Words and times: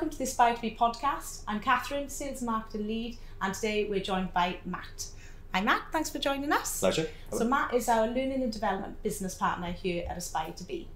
welcome 0.00 0.08
to 0.08 0.16
the 0.16 0.24
Aspire 0.24 0.54
to 0.54 0.62
Be 0.62 0.70
podcast. 0.70 1.42
I'm 1.46 1.60
Catherine, 1.60 2.08
Sales 2.08 2.40
Marketing 2.40 2.86
Lead, 2.86 3.18
and 3.42 3.52
today 3.52 3.84
we're 3.84 4.00
joined 4.00 4.32
by 4.32 4.56
Matt. 4.64 5.08
Hi 5.52 5.60
Matt, 5.60 5.82
thanks 5.92 6.08
for 6.08 6.18
joining 6.18 6.50
us. 6.52 6.80
Pleasure. 6.80 7.06
So 7.30 7.44
Matt 7.44 7.74
is 7.74 7.86
our 7.86 8.06
learning 8.06 8.42
and 8.42 8.50
development 8.50 9.02
business 9.02 9.34
partner 9.34 9.72
here 9.72 10.06
at 10.08 10.16
Aspire 10.16 10.52
to 10.52 10.64
Be. 10.64 10.88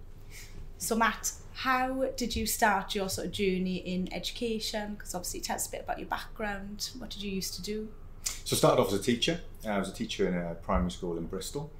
So 0.79 0.96
Matt, 0.96 1.32
how 1.52 2.12
did 2.16 2.34
you 2.34 2.46
start 2.46 2.95
your 2.95 3.11
sort 3.11 3.27
of 3.27 3.32
journey 3.34 3.77
in 3.77 4.11
education? 4.11 4.95
Because 4.95 5.14
obviously 5.14 5.41
tell 5.41 5.57
us 5.57 5.68
a 5.68 5.73
bit 5.73 5.82
about 5.82 5.98
your 5.98 6.09
background. 6.09 6.89
What 6.96 7.11
did 7.11 7.23
you 7.23 7.30
used 7.30 7.52
to 7.57 7.62
do? 7.62 7.89
So 8.23 8.57
I 8.57 8.57
started 8.57 8.80
off 8.80 8.89
as 8.89 9.00
a 9.00 9.02
teacher. 9.02 9.39
Uh, 9.66 9.68
I 9.68 9.79
was 9.80 9.91
a 9.91 9.95
teacher 9.95 10.27
in 10.27 10.34
a 10.34 10.55
primary 10.55 10.91
school 10.91 11.18
in 11.18 11.27
Bristol, 11.27 11.71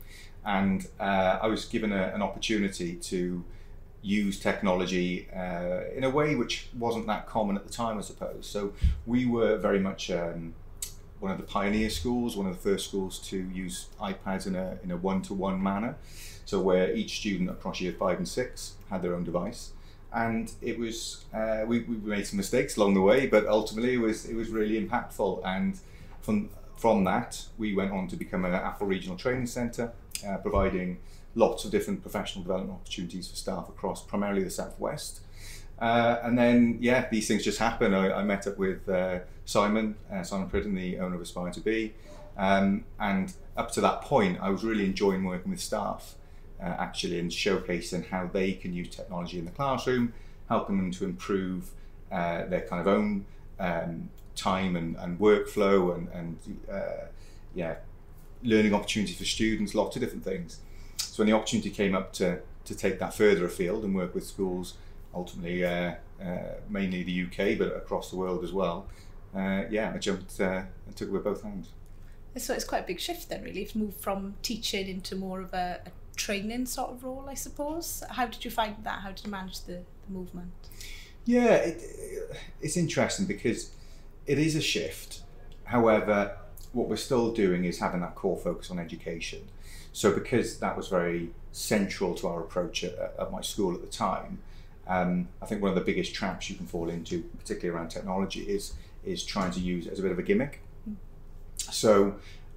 and 0.45 0.87
uh, 1.01 1.39
I 1.41 1.47
was 1.47 1.65
given 1.65 1.91
a, 1.91 2.09
an 2.15 2.21
opportunity 2.21 2.97
to 2.97 3.43
use 4.05 4.39
technology 4.39 5.27
uh, 5.35 5.81
in 5.97 6.05
a 6.05 6.11
way 6.11 6.35
which 6.35 6.69
wasn't 6.79 7.07
that 7.07 7.27
common 7.27 7.57
at 7.57 7.67
the 7.67 7.73
time, 7.73 7.97
I 7.97 8.03
suppose. 8.03 8.47
So 8.47 8.75
we 9.07 9.25
were 9.25 9.57
very 9.57 9.81
much 9.81 10.11
um, 10.11 10.55
one 11.21 11.33
of 11.33 11.39
the 11.39 11.45
pioneer 11.45 11.89
schools, 11.89 12.37
one 12.37 12.47
of 12.47 12.55
the 12.55 12.71
first 12.71 12.87
schools 12.87 13.19
to 13.31 13.39
use 13.39 13.89
iPads 13.99 14.47
in 14.47 14.55
a 14.55 14.79
in 14.85 14.91
a 14.91 14.97
one 14.97 15.23
to 15.23 15.35
one 15.35 15.63
manner. 15.63 15.97
So 16.45 16.61
where 16.61 16.93
each 16.93 17.17
student 17.21 17.49
across 17.49 17.81
year 17.81 17.95
five 17.99 18.19
and 18.19 18.29
six 18.29 18.75
had 18.91 19.01
their 19.01 19.15
own 19.15 19.25
device, 19.25 19.73
and 20.13 20.53
it 20.61 20.79
was 20.79 21.25
uh, 21.33 21.65
we, 21.67 21.81
we 21.81 21.97
made 21.97 22.27
some 22.27 22.37
mistakes 22.37 22.77
along 22.77 22.93
the 22.95 23.01
way, 23.01 23.27
but 23.27 23.47
ultimately 23.47 23.95
it 23.95 24.01
was 24.01 24.27
it 24.27 24.37
was 24.37 24.51
really 24.51 24.79
impactful. 24.85 25.41
And 25.47 25.79
from 26.21 26.51
from 26.77 27.05
that, 27.05 27.47
we 27.57 27.75
went 27.75 27.93
on 27.93 28.07
to 28.09 28.17
become 28.17 28.45
an 28.45 28.53
Apple 28.53 28.87
Regional 28.87 29.17
Training 29.17 29.47
Centre, 29.47 29.93
uh, 30.29 30.37
providing 30.37 30.99
lots 31.35 31.65
of 31.65 31.71
different 31.71 32.03
professional 32.03 32.43
development 32.43 32.79
opportunities 32.81 33.29
for 33.29 33.37
staff 33.37 33.69
across 33.69 34.05
primarily 34.05 34.43
the 34.45 34.51
southwest. 34.51 35.21
Uh, 35.79 36.19
and 36.23 36.39
then, 36.39 36.79
yeah, 36.81 37.09
these 37.11 37.27
things 37.27 37.43
just 37.43 37.59
happen. 37.59 37.93
I, 37.93 38.13
I 38.13 38.23
met 38.23 38.47
up 38.47 38.59
with 38.59 38.89
uh, 38.89 39.21
Simon, 39.45 39.97
uh, 40.13 40.23
Simon 40.23 40.49
Pridden, 40.49 40.75
the 40.75 40.99
owner 40.99 41.17
of 41.17 41.21
Aspire 41.21 41.51
to 41.53 41.61
Be. 41.61 41.95
Um, 42.37 42.85
and 42.99 43.33
up 43.57 43.71
to 43.73 43.81
that 43.81 44.03
point, 44.03 44.39
I 44.41 44.51
was 44.51 44.65
really 44.65 44.85
enjoying 44.85 45.25
working 45.25 45.51
with 45.51 45.61
staff 45.61 46.15
uh, 46.61 46.75
actually 46.79 47.19
and 47.19 47.31
showcasing 47.31 48.09
how 48.09 48.29
they 48.33 48.53
can 48.53 48.73
use 48.73 48.89
technology 48.89 49.39
in 49.39 49.45
the 49.45 49.51
classroom, 49.51 50.13
helping 50.49 50.77
them 50.77 50.91
to 50.93 51.05
improve 51.05 51.71
uh, 52.11 52.47
their 52.47 52.63
kind 52.63 52.81
of 52.81 52.89
own 52.89 53.27
um, 53.59 54.09
time 54.37 54.77
and, 54.77 54.97
and 54.97 55.19
workflow 55.19 55.95
and, 55.95 56.09
and 56.09 56.39
uh, 56.71 57.07
yeah, 57.55 57.77
learning 58.43 58.75
opportunities 58.75 59.17
for 59.17 59.25
students, 59.25 59.75
lots 59.75 59.97
of 59.97 60.03
different 60.03 60.25
things. 60.25 60.59
So 60.99 61.23
when 61.23 61.29
the 61.29 61.37
opportunity 61.37 61.71
came 61.71 61.95
up 61.95 62.13
to, 62.15 62.41
to 62.65 62.75
take 62.75 62.99
that 62.99 63.15
further 63.15 63.45
afield 63.45 63.85
and 63.85 63.95
work 63.95 64.15
with 64.15 64.27
schools, 64.27 64.75
ultimately 65.15 65.65
uh, 65.65 65.95
uh, 66.23 66.39
mainly 66.69 67.03
the 67.03 67.23
UK, 67.25 67.59
but 67.59 67.77
across 67.77 68.11
the 68.11 68.17
world 68.17 68.43
as 68.45 68.53
well, 68.53 68.87
uh, 69.35 69.65
yeah, 69.71 69.93
I 69.95 69.99
jumped 69.99 70.41
uh, 70.41 70.63
and 70.87 70.97
took 70.97 71.09
it 71.09 71.13
with 71.13 71.25
both 71.25 71.43
hands. 71.43 71.69
So 72.37 72.53
it's 72.53 72.65
quite 72.65 72.85
a 72.85 72.87
big 72.87 72.99
shift 72.99 73.29
then, 73.29 73.45
really, 73.45 73.65
to 73.65 73.79
move 73.79 73.97
from 73.97 74.35
teaching 74.43 74.89
into 74.89 75.15
more 75.15 75.41
of 75.41 75.55
a, 75.55 75.81
a 75.87 75.91
training 76.17 76.67
sort 76.67 76.91
of 76.91 77.05
role, 77.05 77.27
I 77.29 77.35
suppose. 77.35 78.03
How 78.11 78.27
did 78.27 78.45
you 78.45 78.51
find 78.51 78.77
that? 78.83 79.01
How 79.01 79.11
did 79.11 79.25
you 79.25 79.31
manage 79.31 79.61
the, 79.61 79.83
the 80.07 80.13
movement? 80.13 80.53
Yeah, 81.25 81.55
it, 81.55 81.83
it's 82.61 82.77
interesting 82.77 83.27
because 83.27 83.71
it 84.27 84.39
is 84.39 84.57
a 84.57 84.61
shift. 84.61 85.21
However, 85.65 86.37
what 86.75 86.89
we're 86.89 86.97
still 86.97 87.33
doing 87.33 87.65
is 87.65 87.79
having 87.79 88.01
that 88.01 88.15
core 88.15 88.37
focus 88.37 88.71
on 88.71 88.79
education. 88.79 89.49
So 89.93 90.13
because 90.13 90.59
that 90.59 90.77
was 90.77 90.89
very 90.89 91.31
central 91.53 92.15
to 92.17 92.27
our 92.27 92.41
approach 92.41 92.85
at, 92.85 93.15
at 93.19 93.31
my 93.31 93.41
school 93.41 93.75
at 93.75 93.81
the 93.81 93.87
time, 93.87 94.39
um, 94.87 95.29
I 95.41 95.47
think 95.47 95.63
one 95.63 95.71
of 95.71 95.77
the 95.77 95.85
biggest 95.85 96.15
traps 96.15 96.51
you 96.51 96.57
can 96.57 96.67
fall 96.67 96.91
into, 96.91 97.23
particularly 97.39 97.77
around 97.77 97.89
technology, 97.89 98.43
is 98.43 98.75
is 99.05 99.25
trying 99.25 99.51
to 99.53 99.61
use 99.61 99.87
it 99.87 99.93
as 99.93 99.99
a 99.99 100.03
bit 100.03 100.13
of 100.13 100.19
a 100.19 100.23
gimmick. 100.23 100.61
Mm. 100.89 100.97
So 101.73 102.17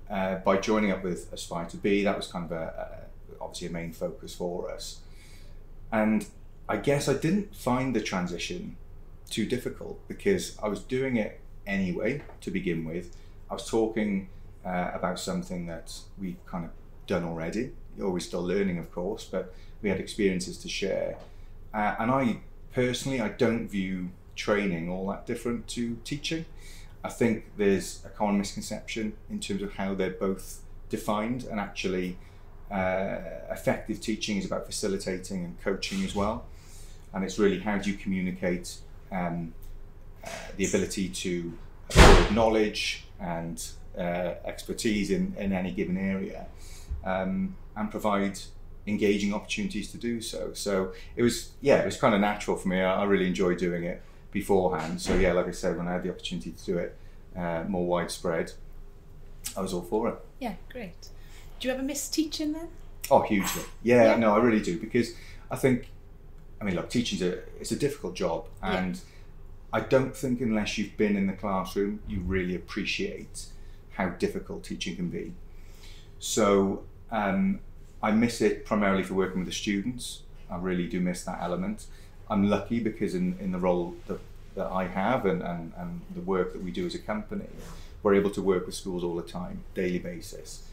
uh, 0.09 0.35
by 0.35 0.57
joining 0.57 0.91
up 0.91 1.03
with 1.03 1.31
Aspire 1.33 1.65
to 1.67 1.77
Be, 1.77 2.03
that 2.03 2.15
was 2.15 2.27
kind 2.27 2.45
of 2.45 2.51
a, 2.51 3.05
a, 3.33 3.43
obviously 3.43 3.67
a 3.67 3.71
main 3.71 3.91
focus 3.91 4.33
for 4.33 4.71
us. 4.71 5.01
And 5.91 6.25
I 6.69 6.77
guess 6.77 7.07
I 7.09 7.13
didn't 7.13 7.55
find 7.55 7.95
the 7.95 8.01
transition 8.01 8.77
too 9.29 9.45
difficult 9.45 10.05
because 10.07 10.57
I 10.63 10.69
was 10.69 10.79
doing 10.79 11.17
it 11.17 11.41
anyway 11.65 12.21
to 12.41 12.51
begin 12.51 12.85
with. 12.85 13.15
I 13.49 13.53
was 13.53 13.67
talking 13.67 14.29
uh, 14.65 14.91
about 14.93 15.19
something 15.19 15.65
that 15.67 15.93
we've 16.17 16.43
kind 16.45 16.65
of 16.65 16.71
done 17.07 17.23
already. 17.23 17.71
You're 17.97 18.07
always 18.07 18.25
still 18.25 18.43
learning, 18.43 18.77
of 18.77 18.91
course, 18.91 19.25
but 19.25 19.53
we 19.81 19.89
had 19.89 19.99
experiences 19.99 20.57
to 20.59 20.69
share. 20.69 21.17
Uh, 21.73 21.95
and 21.99 22.11
I 22.11 22.37
personally, 22.73 23.21
I 23.21 23.29
don't 23.29 23.67
view 23.67 24.09
training 24.35 24.89
all 24.89 25.07
that 25.07 25.25
different 25.25 25.67
to 25.69 25.97
teaching. 26.03 26.45
I 27.03 27.09
think 27.09 27.45
there's 27.57 28.03
a 28.05 28.09
common 28.09 28.37
misconception 28.37 29.13
in 29.29 29.39
terms 29.39 29.61
of 29.61 29.75
how 29.75 29.93
they're 29.95 30.09
both 30.09 30.61
defined, 30.89 31.45
and 31.45 31.59
actually, 31.59 32.17
uh, 32.69 33.17
effective 33.49 34.01
teaching 34.01 34.37
is 34.37 34.45
about 34.45 34.65
facilitating 34.65 35.45
and 35.45 35.61
coaching 35.61 36.03
as 36.03 36.13
well. 36.13 36.45
And 37.13 37.23
it's 37.23 37.39
really 37.39 37.59
how 37.59 37.77
do 37.77 37.89
you 37.89 37.97
communicate 37.97 38.75
um, 39.11 39.53
uh, 40.23 40.29
the 40.57 40.65
ability 40.65 41.09
to 41.09 41.53
knowledge 42.31 43.05
and 43.19 43.65
uh, 43.97 44.35
expertise 44.45 45.09
in, 45.11 45.33
in 45.37 45.53
any 45.53 45.71
given 45.71 45.97
area 45.97 46.45
um, 47.03 47.55
and 47.75 47.89
provide 47.89 48.39
engaging 48.85 49.33
opportunities 49.33 49.91
to 49.91 49.97
do 49.97 50.21
so. 50.21 50.53
So 50.53 50.93
it 51.15 51.23
was, 51.23 51.51
yeah, 51.61 51.77
it 51.77 51.85
was 51.85 51.97
kind 51.97 52.13
of 52.15 52.21
natural 52.21 52.57
for 52.57 52.67
me. 52.67 52.81
I, 52.81 53.01
I 53.01 53.05
really 53.05 53.27
enjoyed 53.27 53.57
doing 53.57 53.83
it 53.83 54.01
beforehand. 54.31 55.01
So 55.01 55.15
yeah, 55.15 55.33
like 55.33 55.47
I 55.47 55.51
said, 55.51 55.77
when 55.77 55.87
I 55.87 55.93
had 55.93 56.03
the 56.03 56.09
opportunity 56.09 56.51
to 56.51 56.65
do 56.65 56.77
it 56.77 56.97
uh, 57.35 57.63
more 57.67 57.85
widespread, 57.85 58.53
I 59.55 59.61
was 59.61 59.73
all 59.73 59.81
for 59.81 60.09
it. 60.09 60.15
Yeah, 60.39 60.55
great. 60.71 61.09
Do 61.59 61.67
you 61.67 61.73
ever 61.73 61.83
miss 61.83 62.07
teaching 62.09 62.53
then? 62.53 62.67
Oh, 63.09 63.21
hugely. 63.21 63.63
Yeah, 63.83 64.03
yeah. 64.03 64.15
no, 64.17 64.33
I 64.33 64.37
really 64.37 64.61
do 64.61 64.77
because 64.79 65.13
I 65.49 65.55
think, 65.55 65.89
I 66.61 66.65
mean, 66.65 66.75
look, 66.75 66.89
teaching's 66.89 67.21
a 67.21 67.39
it's 67.59 67.71
a 67.71 67.75
difficult 67.75 68.15
job, 68.15 68.47
and 68.61 68.95
yeah. 68.95 69.01
I 69.71 69.81
don't 69.81 70.15
think 70.15 70.41
unless 70.41 70.77
you've 70.77 70.95
been 70.97 71.17
in 71.17 71.27
the 71.27 71.33
classroom, 71.33 71.99
you 72.07 72.21
really 72.21 72.55
appreciate 72.55 73.47
how 73.93 74.09
difficult 74.09 74.63
teaching 74.63 74.95
can 74.95 75.09
be. 75.09 75.33
So 76.19 76.83
um, 77.11 77.59
I 78.01 78.11
miss 78.11 78.41
it 78.41 78.65
primarily 78.65 79.03
for 79.03 79.13
working 79.13 79.39
with 79.39 79.47
the 79.47 79.53
students. 79.53 80.21
I 80.49 80.57
really 80.57 80.87
do 80.87 80.99
miss 80.99 81.23
that 81.23 81.39
element. 81.41 81.87
I'm 82.29 82.49
lucky 82.49 82.79
because 82.79 83.13
in, 83.13 83.37
in 83.39 83.51
the 83.51 83.59
role 83.59 83.95
that, 84.07 84.19
that 84.55 84.67
I 84.67 84.87
have 84.87 85.25
and, 85.25 85.41
and, 85.41 85.73
and 85.77 86.01
the 86.15 86.21
work 86.21 86.53
that 86.53 86.63
we 86.63 86.71
do 86.71 86.85
as 86.85 86.95
a 86.95 86.99
company, 86.99 87.47
we're 88.03 88.15
able 88.15 88.29
to 88.31 88.41
work 88.41 88.65
with 88.65 88.75
schools 88.75 89.03
all 89.03 89.15
the 89.15 89.21
time, 89.21 89.63
daily 89.73 89.99
basis. 89.99 90.63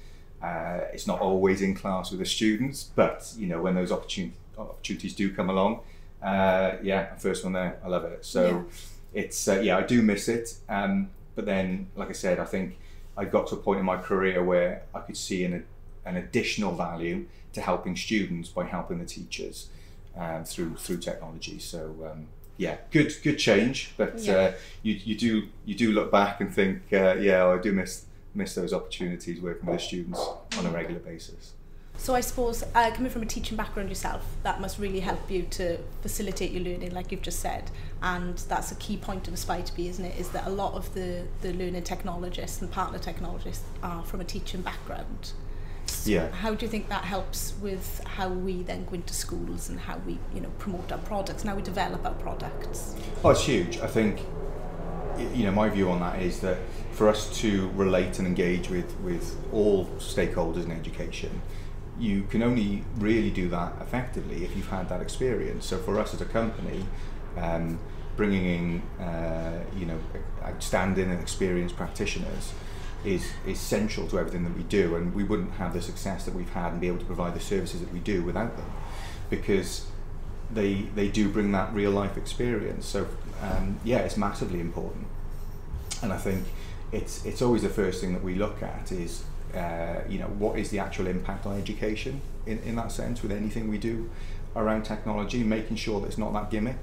Uh, 0.43 0.81
it's 0.93 1.07
not 1.07 1.21
always 1.21 1.63
in 1.63 1.75
class 1.75 2.11
with 2.11 2.21
the 2.21 2.27
students, 2.27 2.91
but 2.95 3.33
you 3.37 3.47
know 3.47 3.63
when 3.63 3.75
those 3.75 3.91
opportunities 3.91 4.37
opportunities 4.59 5.15
do 5.15 5.33
come 5.33 5.51
along, 5.51 5.81
uh, 6.25 6.77
yeah, 6.83 7.15
first 7.17 7.45
one 7.45 7.53
there, 7.53 7.79
I 7.85 7.89
love 7.89 8.05
it. 8.05 8.25
So 8.25 8.47
yeah. 8.47 9.23
it's 9.23 9.47
uh, 9.47 9.61
yeah, 9.61 9.77
I 9.77 9.83
do 9.83 10.03
miss 10.03 10.29
it. 10.29 10.57
Um, 10.69 11.11
but 11.35 11.47
then, 11.47 11.89
like 11.97 12.09
I 12.09 12.13
said, 12.13 12.39
I 12.39 12.45
think 12.45 12.79
I 13.17 13.25
got 13.25 13.49
to 13.49 13.57
a 13.57 13.59
point 13.59 13.81
in 13.81 13.87
my 13.87 13.99
career 13.99 14.43
where 14.43 14.83
I 14.95 15.01
could 15.01 15.17
see 15.17 15.45
an, 15.45 15.65
an 16.05 16.17
additional 16.17 16.75
value 16.75 17.27
to 17.53 17.61
helping 17.61 17.97
students 17.97 18.49
by 18.49 18.65
helping 18.65 18.99
the 18.99 19.05
teachers 19.05 19.69
um, 20.17 20.45
through 20.45 20.77
through 20.77 20.99
technology. 20.99 21.59
So 21.59 22.11
um, 22.11 22.29
yeah, 22.57 22.77
good 22.91 23.13
good 23.23 23.37
change. 23.37 23.93
But 23.97 24.21
yeah. 24.21 24.35
uh, 24.35 24.53
you 24.83 24.95
you 24.95 25.17
do 25.17 25.49
you 25.67 25.75
do 25.75 25.93
look 25.93 26.11
back 26.11 26.41
and 26.41 26.53
think, 26.53 26.83
uh, 26.93 27.17
yeah, 27.17 27.47
I 27.47 27.59
do 27.59 27.73
miss 27.73 28.07
miss 28.35 28.55
those 28.55 28.73
opportunities 28.73 29.41
working 29.41 29.67
with 29.67 29.79
the 29.79 29.85
students 29.85 30.21
on 30.59 30.67
a 30.67 30.71
regular 30.71 31.01
basis. 31.01 31.53
So 31.97 32.15
I 32.15 32.21
suppose 32.21 32.63
uh, 32.75 32.91
coming 32.91 33.11
from 33.11 33.23
a 33.23 33.27
teaching 33.27 33.57
background 33.57 33.89
yourself, 33.89 34.27
that 34.43 34.61
must 34.61 34.79
really 34.79 35.01
help 35.01 35.31
you 35.31 35.43
to 35.53 35.79
facilitate 36.03 36.51
your 36.51 36.63
learning, 36.63 36.93
like 36.93 37.11
you've 37.11 37.23
just 37.23 37.41
said. 37.41 37.71
And 38.03 38.37
that's 38.37 38.73
a 38.73 38.75
key 38.75 38.97
point 38.99 39.27
of 39.27 39.35
Aspire 39.35 39.63
to 39.63 39.75
Be, 39.75 39.89
isn't 39.89 40.05
it? 40.05 40.19
Is 40.19 40.29
that 40.31 40.47
a 40.47 40.51
lot 40.51 40.75
of 40.75 40.93
the, 40.93 41.23
the 41.41 41.53
learning 41.55 41.83
technologists 41.85 42.61
and 42.61 42.71
partner 42.71 42.99
technologists 42.99 43.65
are 43.83 44.03
from 44.03 44.21
a 44.21 44.25
teaching 44.25 44.61
background. 44.61 45.33
So 45.87 46.11
yeah. 46.11 46.31
How 46.31 46.55
do 46.55 46.67
you 46.67 46.71
think 46.71 46.89
that 46.89 47.05
helps 47.05 47.55
with 47.63 48.03
how 48.05 48.29
we 48.29 48.63
then 48.63 48.85
go 48.85 48.95
into 48.95 49.15
schools 49.15 49.69
and 49.69 49.79
how 49.79 49.99
we, 50.07 50.19
you 50.35 50.41
know, 50.41 50.51
promote 50.59 50.91
our 50.93 50.99
products 50.99 51.43
and 51.43 51.51
how 51.51 51.57
we 51.57 51.63
develop 51.63 52.05
our 52.05 52.15
products? 52.15 52.97
Oh, 53.23 53.31
it's 53.31 53.45
huge. 53.45 53.79
I 53.79 53.87
think, 53.87 54.21
you 55.35 55.45
know, 55.45 55.53
my 55.53 55.69
view 55.69 55.91
on 55.91 56.01
that 56.01 56.21
is 56.21 56.41
that 56.41 56.59
for 56.93 57.09
us 57.09 57.39
to 57.41 57.71
relate 57.71 58.19
and 58.19 58.27
engage 58.27 58.69
with, 58.69 58.95
with 59.01 59.37
all 59.53 59.87
stakeholders 59.99 60.65
in 60.65 60.71
education, 60.71 61.43
you 61.99 62.25
can 62.25 62.43
only 62.43 62.85
really 62.99 63.31
do 63.31 63.49
that 63.49 63.73
effectively 63.81 64.45
if 64.45 64.57
you've 64.57 64.69
had 64.69 64.89
that 64.89 65.01
experience. 65.01 65.67
So 65.67 65.79
for 65.79 65.99
us 66.01 66.15
as 66.15 66.21
a 66.21 66.25
company, 66.25 66.85
um, 67.37 67.79
bringing 68.17 68.45
in 68.45 68.83
uh, 69.05 69.61
you 69.77 69.87
know 69.87 69.99
outstanding 70.43 71.11
and 71.11 71.21
experienced 71.21 71.77
practitioners 71.77 72.53
is 73.05 73.33
essential 73.47 74.09
to 74.09 74.19
everything 74.19 74.45
that 74.45 74.57
we 74.57 74.63
do, 74.63 74.97
and 74.97 75.15
we 75.15 75.25
wouldn't 75.25 75.53
have 75.53 75.75
the 75.75 75.83
success 75.83 76.25
that 76.25 76.35
we've 76.35 76.51
had 76.51 76.73
and 76.73 76.81
be 76.81 76.89
able 76.89 76.99
to 76.99 77.05
provide 77.05 77.35
the 77.35 77.41
services 77.41 77.81
that 77.81 77.93
we 77.93 77.99
do 78.01 78.23
without 78.23 78.57
them, 78.57 78.73
because 79.31 79.87
they 80.51 80.75
they 80.95 81.09
do 81.09 81.29
bring 81.29 81.53
that 81.53 81.73
real 81.75 81.91
life 81.91 82.17
experience. 82.17 82.87
So 82.87 83.07
um, 83.43 83.79
yeah, 83.85 83.99
it's 83.99 84.17
massively 84.17 84.61
important, 84.61 85.07
and 86.03 86.13
I 86.13 86.19
think 86.19 86.45
it's 86.93 87.25
it's 87.25 87.43
always 87.43 87.63
the 87.63 87.69
first 87.69 88.01
thing 88.01 88.13
that 88.15 88.25
we 88.25 88.35
look 88.35 88.63
at 88.63 88.91
is 88.91 89.25
uh, 89.57 90.03
you 90.09 90.19
know 90.19 90.27
what 90.39 90.59
is 90.59 90.71
the 90.71 90.79
actual 90.79 91.07
impact 91.07 91.47
on 91.47 91.57
education 91.59 92.21
in, 92.47 92.59
in 92.61 92.77
that 92.77 92.93
sense 92.93 93.23
with 93.23 93.33
anything 93.33 93.69
we 93.69 93.79
do 93.79 94.11
around 94.57 94.85
technology, 94.85 95.43
making 95.43 95.77
sure 95.77 96.01
that 96.01 96.07
it's 96.07 96.19
not 96.19 96.33
that 96.33 96.51
gimmick, 96.51 96.79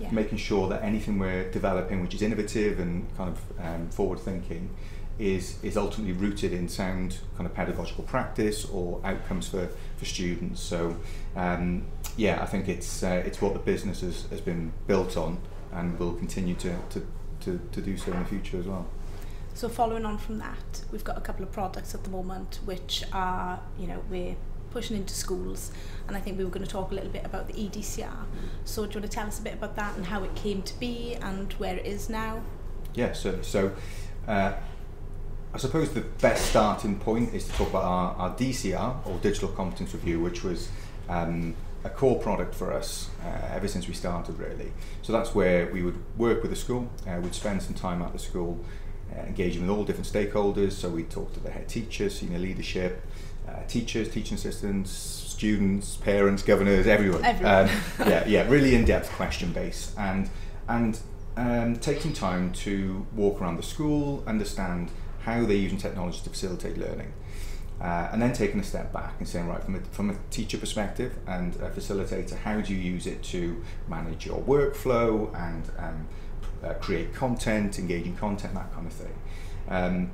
Yeah. 0.00 0.10
making 0.12 0.38
sure 0.38 0.68
that 0.68 0.82
anything 0.84 1.18
we're 1.18 1.50
developing, 1.50 2.00
which 2.02 2.14
is 2.14 2.22
innovative 2.22 2.78
and 2.78 3.06
kind 3.16 3.30
of 3.30 3.38
um, 3.64 3.88
forward 3.90 4.18
thinking, 4.20 4.70
is 5.18 5.56
is 5.62 5.76
ultimately 5.76 6.12
rooted 6.12 6.52
in 6.52 6.68
sound 6.68 7.18
kind 7.36 7.46
of 7.48 7.54
pedagogical 7.54 8.04
practice 8.04 8.64
or 8.66 9.00
outcomes 9.04 9.48
for, 9.48 9.68
for 9.96 10.04
students. 10.04 10.60
So 10.60 10.96
um, 11.34 11.84
yeah, 12.16 12.42
I 12.42 12.46
think 12.46 12.68
it's 12.68 13.02
uh, 13.02 13.22
it's 13.26 13.40
what 13.40 13.52
the 13.54 13.58
business 13.60 14.00
has, 14.02 14.26
has 14.30 14.40
been 14.40 14.72
built 14.86 15.16
on 15.16 15.38
and 15.72 15.98
will 15.98 16.12
continue 16.14 16.54
to, 16.54 16.74
to, 16.90 17.06
to, 17.40 17.60
to 17.72 17.80
do 17.82 17.96
so 17.96 18.12
in 18.12 18.18
the 18.20 18.24
future 18.26 18.58
as 18.58 18.66
well. 18.66 18.86
So 19.56 19.70
following 19.70 20.04
on 20.04 20.18
from 20.18 20.36
that, 20.36 20.84
we've 20.92 21.02
got 21.02 21.16
a 21.16 21.20
couple 21.22 21.42
of 21.42 21.50
products 21.50 21.94
at 21.94 22.04
the 22.04 22.10
moment 22.10 22.60
which 22.66 23.02
are, 23.10 23.58
you 23.78 23.86
know, 23.86 24.02
we're 24.10 24.36
pushing 24.70 24.98
into 24.98 25.14
schools 25.14 25.72
and 26.06 26.14
I 26.14 26.20
think 26.20 26.36
we 26.36 26.44
were 26.44 26.50
going 26.50 26.66
to 26.66 26.70
talk 26.70 26.90
a 26.90 26.94
little 26.94 27.08
bit 27.08 27.24
about 27.24 27.46
the 27.46 27.54
EDCR. 27.54 28.26
So 28.66 28.84
do 28.84 28.92
you 28.92 29.00
want 29.00 29.10
to 29.10 29.16
tell 29.16 29.26
us 29.26 29.38
a 29.38 29.42
bit 29.42 29.54
about 29.54 29.74
that 29.76 29.96
and 29.96 30.04
how 30.04 30.22
it 30.24 30.34
came 30.34 30.60
to 30.60 30.78
be 30.78 31.14
and 31.22 31.50
where 31.54 31.74
it 31.74 31.86
is 31.86 32.10
now? 32.10 32.42
Yeah, 32.92 33.14
certainly. 33.14 33.46
So, 33.46 33.72
uh, 34.28 34.52
I 35.54 35.58
suppose 35.58 35.88
the 35.88 36.02
best 36.02 36.50
starting 36.50 36.98
point 36.98 37.32
is 37.32 37.46
to 37.46 37.52
talk 37.54 37.70
about 37.70 37.84
our, 37.84 38.14
our 38.16 38.36
DCR 38.36 39.06
or 39.06 39.16
Digital 39.20 39.48
Competence 39.48 39.94
Review, 39.94 40.20
which 40.20 40.44
was 40.44 40.68
um, 41.08 41.56
a 41.82 41.88
core 41.88 42.18
product 42.18 42.54
for 42.54 42.74
us 42.74 43.08
uh, 43.24 43.54
ever 43.54 43.68
since 43.68 43.88
we 43.88 43.94
started, 43.94 44.38
really. 44.38 44.70
So 45.00 45.14
that's 45.14 45.34
where 45.34 45.72
we 45.72 45.82
would 45.82 45.96
work 46.18 46.42
with 46.42 46.50
the 46.50 46.58
school, 46.58 46.90
uh, 47.06 47.20
we'd 47.22 47.34
spend 47.34 47.62
some 47.62 47.72
time 47.72 48.02
at 48.02 48.12
the 48.12 48.18
school, 48.18 48.62
uh, 49.14 49.20
engaging 49.20 49.62
with 49.62 49.70
all 49.70 49.84
different 49.84 50.06
stakeholders. 50.06 50.72
So 50.72 50.88
we'd 50.88 51.10
talk 51.10 51.32
to 51.34 51.40
the 51.40 51.50
head 51.50 51.68
teachers, 51.68 52.18
senior 52.18 52.38
leadership, 52.38 53.04
uh, 53.48 53.64
teachers, 53.68 54.08
teaching 54.10 54.36
assistants, 54.36 54.90
students, 54.90 55.96
parents, 55.96 56.42
governors, 56.42 56.86
everyone. 56.86 57.24
Everyone. 57.24 57.68
Um, 57.68 57.70
yeah, 58.08 58.26
yeah, 58.26 58.48
really 58.48 58.74
in-depth 58.74 59.10
question 59.12 59.52
base, 59.52 59.94
and 59.98 60.28
and 60.68 60.98
um, 61.36 61.76
taking 61.76 62.12
time 62.12 62.52
to 62.54 63.06
walk 63.14 63.40
around 63.40 63.56
the 63.56 63.62
school, 63.62 64.24
understand 64.26 64.90
how 65.22 65.44
they're 65.44 65.56
using 65.56 65.78
technology 65.78 66.20
to 66.24 66.30
facilitate 66.30 66.78
learning, 66.78 67.12
uh, 67.80 68.08
and 68.12 68.22
then 68.22 68.32
taking 68.32 68.58
a 68.60 68.64
step 68.64 68.92
back 68.92 69.14
and 69.18 69.28
saying, 69.28 69.46
right, 69.46 69.62
from 69.62 69.74
a, 69.74 69.80
from 69.92 70.10
a 70.10 70.14
teacher 70.30 70.56
perspective 70.56 71.14
and 71.26 71.56
a 71.56 71.70
facilitator, 71.70 72.36
how 72.38 72.60
do 72.60 72.74
you 72.74 72.80
use 72.80 73.06
it 73.06 73.22
to 73.22 73.62
manage 73.88 74.24
your 74.24 74.40
workflow 74.40 75.34
and 75.34 75.70
um, 75.78 76.08
uh, 76.66 76.74
create 76.74 77.14
content, 77.14 77.78
engaging 77.78 78.16
content, 78.16 78.54
that 78.54 78.72
kind 78.72 78.86
of 78.86 78.92
thing. 78.92 79.14
Um, 79.68 80.10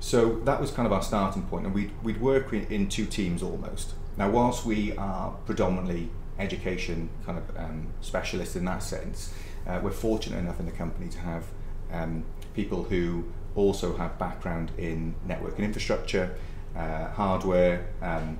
so 0.00 0.40
that 0.40 0.60
was 0.60 0.70
kind 0.70 0.86
of 0.86 0.92
our 0.92 1.02
starting 1.02 1.42
point, 1.42 1.64
and 1.66 1.74
we'd, 1.74 1.92
we'd 2.02 2.20
work 2.20 2.52
in, 2.52 2.64
in 2.66 2.88
two 2.88 3.06
teams 3.06 3.42
almost. 3.42 3.94
Now, 4.16 4.30
whilst 4.30 4.66
we 4.66 4.96
are 4.96 5.30
predominantly 5.46 6.10
education 6.38 7.08
kind 7.24 7.38
of 7.38 7.56
um, 7.56 7.88
specialists 8.00 8.56
in 8.56 8.64
that 8.64 8.82
sense, 8.82 9.32
uh, 9.66 9.80
we're 9.82 9.90
fortunate 9.92 10.38
enough 10.38 10.58
in 10.58 10.66
the 10.66 10.72
company 10.72 11.08
to 11.08 11.18
have 11.20 11.44
um, 11.92 12.24
people 12.54 12.84
who 12.84 13.24
also 13.54 13.96
have 13.96 14.18
background 14.18 14.72
in 14.76 15.14
network 15.26 15.56
and 15.56 15.64
infrastructure, 15.64 16.34
uh, 16.76 17.08
hardware, 17.10 17.86
um, 18.00 18.38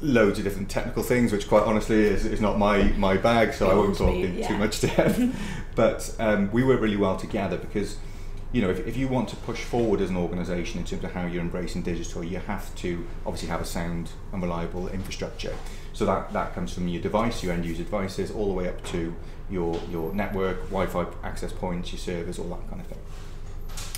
loads 0.00 0.38
of 0.38 0.44
different 0.44 0.68
technical 0.68 1.02
things, 1.02 1.32
which 1.32 1.48
quite 1.48 1.62
honestly 1.64 2.00
is, 2.00 2.24
is 2.26 2.40
not 2.40 2.58
my, 2.58 2.82
my 2.96 3.16
bag, 3.16 3.52
so 3.52 3.70
I 3.70 3.74
won't 3.74 3.96
talk 3.96 4.14
in 4.14 4.38
yeah. 4.38 4.48
too 4.48 4.58
much 4.58 4.80
depth. 4.80 5.20
but 5.74 6.14
um, 6.18 6.50
we 6.52 6.62
work 6.62 6.80
really 6.80 6.96
well 6.96 7.16
together 7.16 7.56
because 7.56 7.96
you 8.52 8.60
know, 8.60 8.68
if, 8.68 8.86
if 8.86 8.96
you 8.96 9.08
want 9.08 9.30
to 9.30 9.36
push 9.36 9.62
forward 9.62 10.00
as 10.00 10.10
an 10.10 10.16
organisation 10.16 10.78
in 10.78 10.84
terms 10.84 11.02
of 11.02 11.12
how 11.12 11.26
you're 11.26 11.40
embracing 11.40 11.82
digital, 11.82 12.22
you 12.22 12.38
have 12.38 12.74
to 12.76 13.06
obviously 13.24 13.48
have 13.48 13.62
a 13.62 13.64
sound 13.64 14.10
and 14.32 14.42
reliable 14.42 14.88
infrastructure. 14.88 15.54
So 15.94 16.04
that, 16.04 16.32
that 16.34 16.54
comes 16.54 16.72
from 16.72 16.86
your 16.88 17.00
device, 17.00 17.42
your 17.42 17.54
end 17.54 17.64
user 17.64 17.82
devices, 17.82 18.30
all 18.30 18.48
the 18.48 18.52
way 18.52 18.68
up 18.68 18.84
to 18.88 19.14
your, 19.50 19.80
your 19.90 20.14
network, 20.14 20.58
Wi 20.64 20.86
Fi 20.86 21.06
access 21.24 21.52
points, 21.52 21.92
your 21.92 21.98
servers, 21.98 22.38
all 22.38 22.48
that 22.48 22.68
kind 22.68 22.80
of 22.80 22.86
thing. 22.86 22.98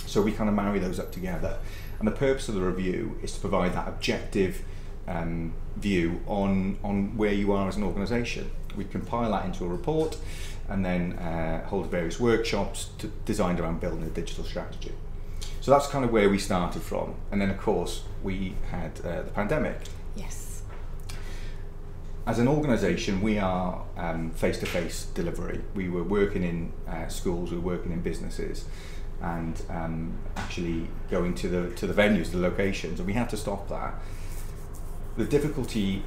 So 0.06 0.22
we 0.22 0.30
kind 0.30 0.48
of 0.48 0.54
marry 0.54 0.78
those 0.78 1.00
up 1.00 1.10
together. 1.10 1.58
And 1.98 2.06
the 2.06 2.12
purpose 2.12 2.48
of 2.48 2.54
the 2.54 2.60
review 2.60 3.18
is 3.22 3.32
to 3.34 3.40
provide 3.40 3.74
that 3.74 3.88
objective 3.88 4.62
um, 5.08 5.52
view 5.76 6.22
on, 6.26 6.78
on 6.84 7.16
where 7.16 7.32
you 7.32 7.52
are 7.52 7.68
as 7.68 7.76
an 7.76 7.82
organisation. 7.82 8.50
We 8.76 8.84
compile 8.84 9.32
that 9.32 9.44
into 9.44 9.64
a 9.64 9.68
report 9.68 10.16
and 10.68 10.84
then 10.84 11.12
uh, 11.14 11.66
hold 11.66 11.90
various 11.90 12.18
workshops 12.18 12.90
to, 12.98 13.08
designed 13.24 13.60
around 13.60 13.80
building 13.80 14.02
a 14.02 14.10
digital 14.10 14.44
strategy. 14.44 14.92
So 15.60 15.70
that's 15.70 15.86
kind 15.86 16.04
of 16.04 16.12
where 16.12 16.28
we 16.28 16.38
started 16.38 16.82
from. 16.82 17.14
And 17.30 17.40
then, 17.40 17.50
of 17.50 17.58
course, 17.58 18.02
we 18.22 18.54
had 18.70 19.00
uh, 19.00 19.22
the 19.22 19.30
pandemic. 19.30 19.78
Yes. 20.14 20.62
As 22.26 22.38
an 22.38 22.48
organisation, 22.48 23.20
we 23.20 23.38
are 23.38 23.82
um, 23.96 24.30
face-to-face 24.30 25.06
delivery. 25.14 25.62
We 25.74 25.88
were 25.88 26.02
working 26.02 26.42
in 26.42 26.72
uh, 26.88 27.08
schools, 27.08 27.50
we 27.50 27.58
were 27.58 27.76
working 27.76 27.92
in 27.92 28.00
businesses, 28.00 28.64
and 29.20 29.60
um, 29.68 30.18
actually 30.36 30.88
going 31.10 31.34
to 31.36 31.48
the 31.48 31.74
to 31.76 31.86
the 31.86 31.94
venues, 31.94 32.30
the 32.30 32.38
locations, 32.38 32.98
and 32.98 33.06
we 33.06 33.12
had 33.12 33.28
to 33.30 33.36
stop 33.36 33.68
that. 33.68 33.94
The 35.16 35.24
difficulty 35.24 36.02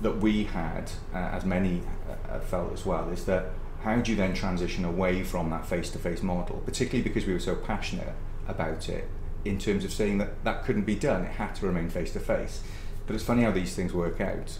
that 0.00 0.16
we 0.18 0.44
had, 0.44 0.90
uh, 1.14 1.18
as 1.18 1.44
many 1.44 1.82
uh, 2.30 2.38
felt 2.40 2.72
as 2.72 2.86
well, 2.86 3.10
is 3.10 3.24
that 3.26 3.50
how 3.82 3.96
do 3.96 4.10
you 4.10 4.16
then 4.16 4.34
transition 4.34 4.84
away 4.84 5.22
from 5.22 5.50
that 5.50 5.66
face-to-face 5.66 6.22
model, 6.22 6.56
particularly 6.64 7.02
because 7.02 7.26
we 7.26 7.32
were 7.32 7.38
so 7.40 7.54
passionate 7.54 8.14
about 8.46 8.88
it, 8.88 9.08
in 9.44 9.58
terms 9.58 9.84
of 9.84 9.92
saying 9.92 10.18
that 10.18 10.44
that 10.44 10.64
couldn't 10.64 10.84
be 10.84 10.94
done, 10.94 11.22
it 11.24 11.32
had 11.32 11.54
to 11.56 11.66
remain 11.66 11.88
face-to-face. 11.88 12.62
But 13.06 13.14
it's 13.14 13.24
funny 13.24 13.42
how 13.42 13.50
these 13.52 13.74
things 13.74 13.92
work 13.92 14.20
out. 14.20 14.58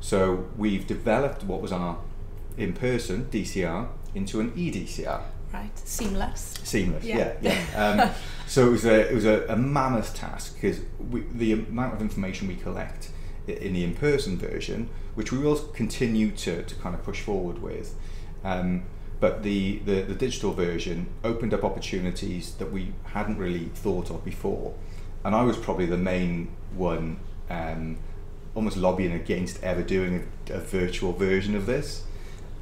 So 0.00 0.48
we've 0.56 0.86
developed 0.86 1.42
what 1.44 1.60
was 1.60 1.72
our 1.72 1.98
in-person 2.56 3.26
DCR 3.30 3.88
into 4.14 4.40
an 4.40 4.52
EDCR. 4.52 5.20
Right. 5.52 5.76
Seamless. 5.78 6.54
Seamless, 6.62 7.04
Yeah. 7.04 7.34
yeah, 7.40 7.64
yeah. 7.74 8.02
Um, 8.04 8.10
so 8.46 8.68
it 8.68 8.70
was 8.70 8.84
a 8.84 9.10
it 9.10 9.14
was 9.14 9.24
a, 9.24 9.46
a 9.48 9.56
mammoth 9.56 10.14
task 10.14 10.54
because 10.54 10.80
the 11.34 11.52
amount 11.52 11.94
of 11.94 12.00
information 12.00 12.46
we 12.46 12.54
collect 12.56 13.10
in 13.48 13.72
the 13.72 13.82
in-person 13.82 14.38
version, 14.38 14.88
which 15.16 15.32
we 15.32 15.38
will 15.38 15.56
continue 15.56 16.30
to, 16.30 16.62
to 16.62 16.74
kind 16.76 16.94
of 16.94 17.02
push 17.02 17.20
forward 17.20 17.60
with, 17.60 17.94
um, 18.44 18.84
but 19.20 19.42
the, 19.42 19.80
the 19.84 20.02
the 20.02 20.14
digital 20.14 20.52
version 20.52 21.08
opened 21.24 21.52
up 21.52 21.64
opportunities 21.64 22.54
that 22.54 22.72
we 22.72 22.92
hadn't 23.04 23.38
really 23.38 23.66
thought 23.74 24.10
of 24.10 24.24
before, 24.24 24.74
and 25.24 25.34
I 25.34 25.42
was 25.42 25.56
probably 25.56 25.86
the 25.86 25.98
main 25.98 26.50
one. 26.74 27.18
Um, 27.48 27.98
almost 28.52 28.76
lobbying 28.76 29.12
against 29.12 29.62
ever 29.62 29.80
doing 29.82 30.26
a, 30.48 30.54
a 30.54 30.58
virtual 30.58 31.12
version 31.12 31.54
of 31.54 31.66
this 31.66 32.02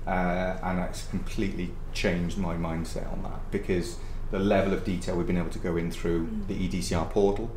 uh, 0.06 0.58
and 0.62 0.78
that's 0.78 1.06
completely 1.08 1.70
changed 1.92 2.38
my 2.38 2.54
mindset 2.56 3.10
on 3.12 3.22
that 3.22 3.50
because 3.50 3.98
the 4.30 4.38
level 4.38 4.72
of 4.72 4.84
detail 4.84 5.16
we've 5.16 5.26
been 5.26 5.38
able 5.38 5.50
to 5.50 5.58
go 5.58 5.76
in 5.76 5.90
through 5.90 6.26
Mm. 6.26 6.46
the 6.48 6.68
EDCR 6.68 7.10
portal 7.10 7.50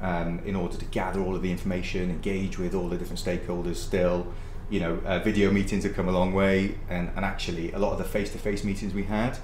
um, 0.00 0.40
in 0.44 0.56
order 0.56 0.76
to 0.76 0.84
gather 0.86 1.20
all 1.20 1.34
of 1.34 1.42
the 1.42 1.50
information, 1.50 2.10
engage 2.10 2.58
with 2.58 2.74
all 2.74 2.88
the 2.88 2.96
different 2.96 3.20
stakeholders 3.20 3.76
still. 3.76 4.26
You 4.70 4.80
know, 4.80 5.00
uh, 5.04 5.18
video 5.18 5.50
meetings 5.50 5.84
have 5.84 5.94
come 5.94 6.08
a 6.08 6.12
long 6.12 6.32
way, 6.32 6.76
and, 6.88 7.10
and 7.16 7.24
actually, 7.24 7.72
a 7.72 7.78
lot 7.78 7.92
of 7.92 7.98
the 7.98 8.04
face 8.04 8.30
to 8.32 8.38
face 8.38 8.64
meetings 8.64 8.94
we 8.94 9.04
had, 9.04 9.38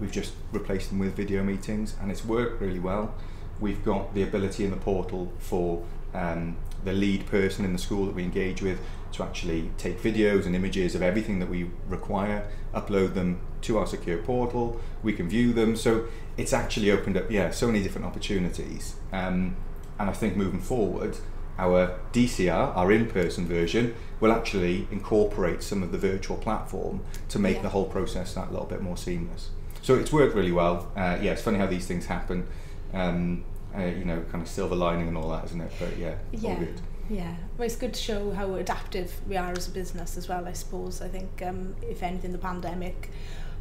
we've 0.00 0.12
just 0.12 0.32
replaced 0.50 0.88
them 0.88 0.98
with 0.98 1.14
video 1.14 1.42
meetings, 1.42 1.94
and 2.00 2.10
it's 2.10 2.24
worked 2.24 2.60
really 2.60 2.80
well. 2.80 3.14
We've 3.60 3.84
got 3.84 4.14
the 4.14 4.22
ability 4.22 4.64
in 4.64 4.70
the 4.70 4.76
portal 4.76 5.32
for 5.38 5.84
um, 6.14 6.56
the 6.84 6.92
lead 6.92 7.26
person 7.26 7.64
in 7.64 7.72
the 7.72 7.78
school 7.78 8.06
that 8.06 8.14
we 8.14 8.22
engage 8.22 8.62
with 8.62 8.80
to 9.12 9.22
actually 9.22 9.70
take 9.78 10.00
videos 10.02 10.46
and 10.46 10.54
images 10.54 10.94
of 10.94 11.02
everything 11.02 11.38
that 11.40 11.48
we 11.48 11.70
require, 11.88 12.48
upload 12.74 13.14
them 13.14 13.40
to 13.62 13.78
our 13.78 13.86
secure 13.86 14.18
portal. 14.18 14.80
We 15.02 15.12
can 15.12 15.28
view 15.28 15.52
them. 15.52 15.76
So 15.76 16.06
it's 16.36 16.52
actually 16.52 16.90
opened 16.90 17.16
up, 17.16 17.30
yeah, 17.30 17.50
so 17.50 17.66
many 17.66 17.82
different 17.82 18.06
opportunities. 18.06 18.96
Um, 19.12 19.56
and 19.98 20.10
I 20.10 20.12
think 20.12 20.36
moving 20.36 20.60
forward, 20.60 21.16
our 21.58 21.98
DCR, 22.12 22.76
our 22.76 22.92
in-person 22.92 23.46
version, 23.46 23.94
will 24.20 24.32
actually 24.32 24.86
incorporate 24.90 25.62
some 25.62 25.82
of 25.82 25.92
the 25.92 25.98
virtual 25.98 26.36
platform 26.36 27.00
to 27.28 27.38
make 27.38 27.56
Yeah. 27.56 27.62
the 27.62 27.68
whole 27.70 27.84
process 27.86 28.34
that 28.34 28.50
little 28.50 28.66
bit 28.66 28.82
more 28.82 28.96
seamless. 28.96 29.50
So 29.82 29.94
it's 29.94 30.12
worked 30.12 30.34
really 30.34 30.52
well. 30.52 30.88
Uh, 30.96 31.18
yeah, 31.22 31.32
it's 31.32 31.42
funny 31.42 31.58
how 31.58 31.66
these 31.66 31.86
things 31.86 32.06
happen. 32.06 32.46
Um, 32.92 33.44
uh, 33.76 33.82
you 33.84 34.04
know, 34.04 34.22
kind 34.32 34.42
of 34.42 34.48
silver 34.48 34.74
lining 34.74 35.06
and 35.08 35.16
all 35.18 35.28
that, 35.30 35.44
isn't 35.46 35.60
it? 35.60 35.70
But 35.78 35.98
yeah, 35.98 36.14
all 36.32 36.40
Yeah. 36.40 36.58
good. 36.58 36.80
Yeah, 37.08 37.36
well, 37.56 37.66
it's 37.66 37.76
good 37.76 37.94
to 37.94 38.00
show 38.00 38.32
how 38.32 38.54
adaptive 38.54 39.20
we 39.28 39.36
are 39.36 39.52
as 39.52 39.68
a 39.68 39.70
business 39.70 40.16
as 40.16 40.28
well. 40.28 40.46
I 40.48 40.52
suppose. 40.54 41.00
I 41.02 41.08
think 41.08 41.40
um, 41.46 41.76
if 41.82 42.02
anything, 42.02 42.32
the 42.32 42.38
pandemic 42.38 43.10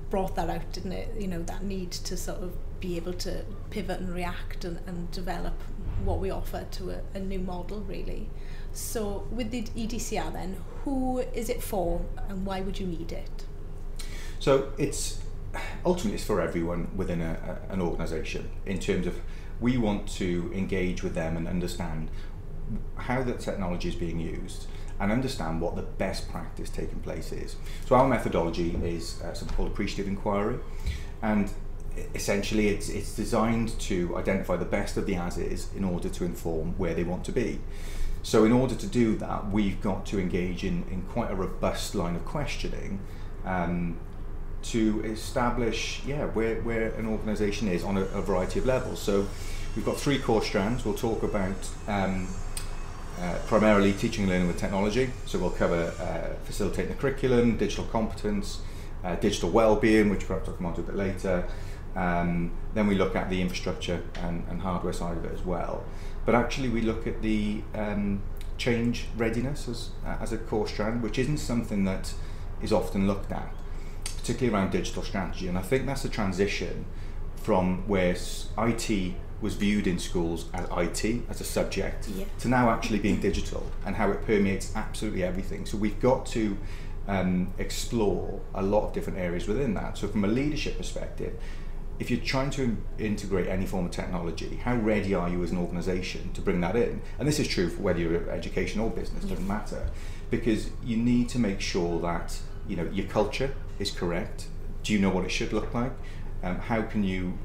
brought 0.09 0.35
that 0.35 0.49
out, 0.49 0.71
didn't 0.71 0.93
it? 0.93 1.09
You 1.19 1.27
know, 1.27 1.43
that 1.43 1.63
need 1.63 1.91
to 1.91 2.17
sort 2.17 2.39
of 2.41 2.53
be 2.85 2.97
able 2.97 3.13
to 3.13 3.43
pivot 3.71 3.99
and 3.99 4.13
react 4.13 4.63
and, 4.63 4.79
and 4.85 5.09
develop 5.11 5.53
what 6.03 6.19
we 6.19 6.29
offer 6.29 6.65
to 6.71 6.91
a, 6.91 6.99
a 7.15 7.19
new 7.19 7.39
model, 7.39 7.81
really. 7.81 8.29
So 8.73 9.27
with 9.31 9.51
the 9.51 9.63
EDCR 9.63 10.31
then, 10.33 10.57
who 10.83 11.19
is 11.33 11.49
it 11.49 11.63
for 11.63 12.05
and 12.29 12.45
why 12.45 12.61
would 12.61 12.79
you 12.79 12.85
need 12.85 13.11
it? 13.11 13.45
So 14.39 14.73
it's 14.77 15.21
ultimately 15.85 16.15
it's 16.15 16.23
for 16.23 16.41
everyone 16.41 16.89
within 16.95 17.21
a, 17.21 17.59
a, 17.69 17.73
an 17.73 17.81
organisation 17.81 18.49
in 18.65 18.79
terms 18.79 19.07
of 19.07 19.19
we 19.59 19.77
want 19.77 20.07
to 20.17 20.51
engage 20.53 21.01
with 21.01 21.15
them 21.15 21.37
and 21.37 21.47
understand 21.47 22.11
how 22.97 23.23
the 23.23 23.33
technology 23.33 23.89
is 23.89 23.95
being 23.95 24.19
used 24.19 24.67
and 24.99 25.11
understand 25.11 25.61
what 25.61 25.75
the 25.75 25.81
best 25.81 26.29
practice 26.29 26.69
taking 26.69 26.99
place 26.99 27.31
is. 27.31 27.55
So 27.85 27.95
our 27.95 28.07
methodology 28.07 28.77
is 28.83 29.21
uh, 29.21 29.33
something 29.33 29.55
called 29.55 29.69
appreciative 29.69 30.07
inquiry 30.07 30.59
and 31.21 31.49
essentially 32.13 32.69
it's, 32.69 32.89
it's 32.89 33.15
designed 33.15 33.77
to 33.79 34.17
identify 34.17 34.55
the 34.55 34.65
best 34.65 34.97
of 34.97 35.05
the 35.05 35.15
as 35.15 35.37
is 35.37 35.67
in 35.75 35.83
order 35.83 36.09
to 36.09 36.25
inform 36.25 36.77
where 36.77 36.93
they 36.93 37.03
want 37.03 37.23
to 37.25 37.31
be. 37.31 37.59
So 38.23 38.43
in 38.43 38.51
order 38.51 38.73
to 38.73 38.87
do 38.87 39.15
that, 39.17 39.51
we've 39.51 39.79
got 39.81 40.05
to 40.07 40.19
engage 40.19 40.63
in, 40.63 40.83
in 40.89 41.03
quite 41.03 41.29
a 41.29 41.35
robust 41.35 41.93
line 41.93 42.15
of 42.15 42.25
questioning 42.25 42.99
um, 43.45 43.97
to 44.63 45.03
establish 45.05 46.01
yeah, 46.07 46.25
where, 46.25 46.59
where 46.61 46.89
an 46.93 47.05
organisation 47.05 47.67
is 47.67 47.83
on 47.83 47.97
a, 47.97 48.01
a, 48.01 48.21
variety 48.21 48.59
of 48.59 48.65
levels. 48.65 48.99
So 48.99 49.27
we've 49.75 49.85
got 49.85 49.97
three 49.97 50.17
core 50.17 50.41
strands. 50.41 50.83
We'll 50.83 50.95
talk 50.95 51.21
about 51.21 51.69
um, 51.87 52.27
uh, 53.21 53.37
primarily 53.45 53.93
teaching 53.93 54.23
and 54.23 54.31
learning 54.31 54.47
with 54.47 54.57
technology. 54.57 55.11
So 55.27 55.37
we'll 55.37 55.51
cover 55.51 55.93
uh, 55.99 56.35
facilitating 56.45 56.95
the 56.95 56.97
curriculum, 56.97 57.57
digital 57.57 57.85
competence, 57.85 58.61
uh, 59.03 59.15
digital 59.17 59.51
well-being, 59.51 60.09
which 60.09 60.25
perhaps 60.25 60.49
I'll 60.49 60.55
come 60.55 60.65
on 60.65 60.73
to 60.75 60.81
a 60.81 60.83
bit 60.83 60.95
later. 60.95 61.47
Um, 61.95 62.51
then 62.73 62.87
we 62.87 62.95
look 62.95 63.15
at 63.15 63.29
the 63.29 63.41
infrastructure 63.41 64.03
and, 64.21 64.43
and 64.49 64.61
hardware 64.61 64.93
side 64.93 65.17
of 65.17 65.25
it 65.25 65.33
as 65.33 65.41
well. 65.41 65.83
But 66.25 66.35
actually, 66.35 66.69
we 66.69 66.81
look 66.81 67.07
at 67.07 67.21
the 67.21 67.61
um, 67.73 68.21
change 68.57 69.05
readiness 69.15 69.67
as, 69.67 69.89
as 70.05 70.33
a 70.33 70.37
core 70.37 70.67
strand, 70.67 71.01
which 71.01 71.19
isn't 71.19 71.37
something 71.37 71.85
that 71.85 72.13
is 72.61 72.73
often 72.73 73.07
looked 73.07 73.31
at, 73.31 73.49
particularly 74.17 74.53
around 74.53 74.71
digital 74.71 75.03
strategy. 75.03 75.47
And 75.47 75.57
I 75.57 75.61
think 75.61 75.85
that's 75.85 76.03
a 76.03 76.09
transition 76.09 76.85
from 77.35 77.87
where 77.87 78.15
IT 78.57 79.13
was 79.41 79.53
viewed 79.53 79.85
in 79.85 79.99
schools 79.99 80.45
as 80.53 80.67
IT, 80.75 81.21
as 81.29 81.41
a 81.41 81.43
subject, 81.43 82.07
yeah. 82.09 82.25
to 82.39 82.47
now 82.47 82.69
actually 82.69 82.99
being 82.99 83.19
digital 83.19 83.69
and 83.85 83.95
how 83.95 84.09
it 84.09 84.25
permeates 84.25 84.75
absolutely 84.75 85.23
everything. 85.23 85.65
So 85.65 85.77
we've 85.77 85.99
got 85.99 86.25
to 86.27 86.57
um, 87.07 87.53
explore 87.57 88.41
a 88.53 88.63
lot 88.63 88.87
of 88.87 88.93
different 88.93 89.19
areas 89.19 89.47
within 89.47 89.73
that. 89.75 89.97
So, 89.97 90.07
from 90.07 90.23
a 90.23 90.27
leadership 90.27 90.77
perspective, 90.77 91.39
if 91.99 92.11
you're 92.11 92.19
trying 92.19 92.49
to 92.51 92.77
integrate 92.99 93.47
any 93.47 93.65
form 93.65 93.85
of 93.85 93.91
technology, 93.91 94.57
how 94.57 94.75
ready 94.75 95.13
are 95.13 95.29
you 95.29 95.43
as 95.43 95.51
an 95.51 95.57
organization 95.57 96.33
to 96.33 96.41
bring 96.41 96.59
that 96.61 96.75
in? 96.75 97.01
And 97.17 97.27
this 97.27 97.39
is 97.39 97.47
true 97.47 97.69
for 97.69 97.81
whether 97.81 97.99
you're 97.99 98.29
education 98.29 98.81
or 98.81 98.89
business, 98.89 99.23
doesn't 99.23 99.47
matter. 99.47 99.87
Because 100.29 100.69
you 100.83 100.97
need 100.97 101.29
to 101.29 101.39
make 101.39 101.61
sure 101.61 101.99
that 102.01 102.37
you 102.67 102.75
know 102.75 102.89
your 102.91 103.05
culture 103.07 103.53
is 103.79 103.91
correct. 103.91 104.47
Do 104.83 104.93
you 104.93 104.99
know 104.99 105.09
what 105.09 105.23
it 105.25 105.31
should 105.31 105.53
look 105.53 105.73
like? 105.73 105.93
Um, 106.43 106.59
how 106.59 106.81
can 106.81 107.03
you 107.03 107.37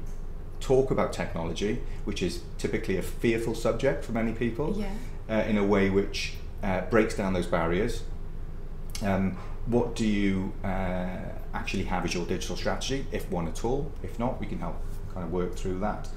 talk 0.59 0.91
about 0.91 1.13
technology, 1.13 1.81
which 2.05 2.21
is 2.21 2.41
typically 2.57 2.97
a 2.97 3.01
fearful 3.01 3.55
subject 3.55 4.03
for 4.03 4.11
many 4.11 4.33
people, 4.33 4.75
yeah. 4.77 4.93
uh, 5.29 5.43
in 5.43 5.57
a 5.57 5.63
way 5.63 5.89
which 5.89 6.33
uh, 6.61 6.81
breaks 6.81 7.15
down 7.15 7.33
those 7.33 7.47
barriers? 7.47 8.03
Um, 9.01 9.37
what 9.65 9.95
do 9.95 10.05
you 10.05 10.53
uh, 10.63 11.17
actually 11.53 11.83
have 11.83 12.05
as 12.05 12.13
your 12.13 12.25
digital 12.25 12.55
strategy, 12.55 13.05
if 13.11 13.29
one 13.29 13.47
at 13.47 13.63
all? 13.63 13.91
If 14.03 14.17
not, 14.19 14.39
we 14.39 14.47
can 14.47 14.59
help 14.59 14.77
kind 15.13 15.25
of 15.25 15.31
work 15.31 15.55
through 15.55 15.79
that. 15.79 16.09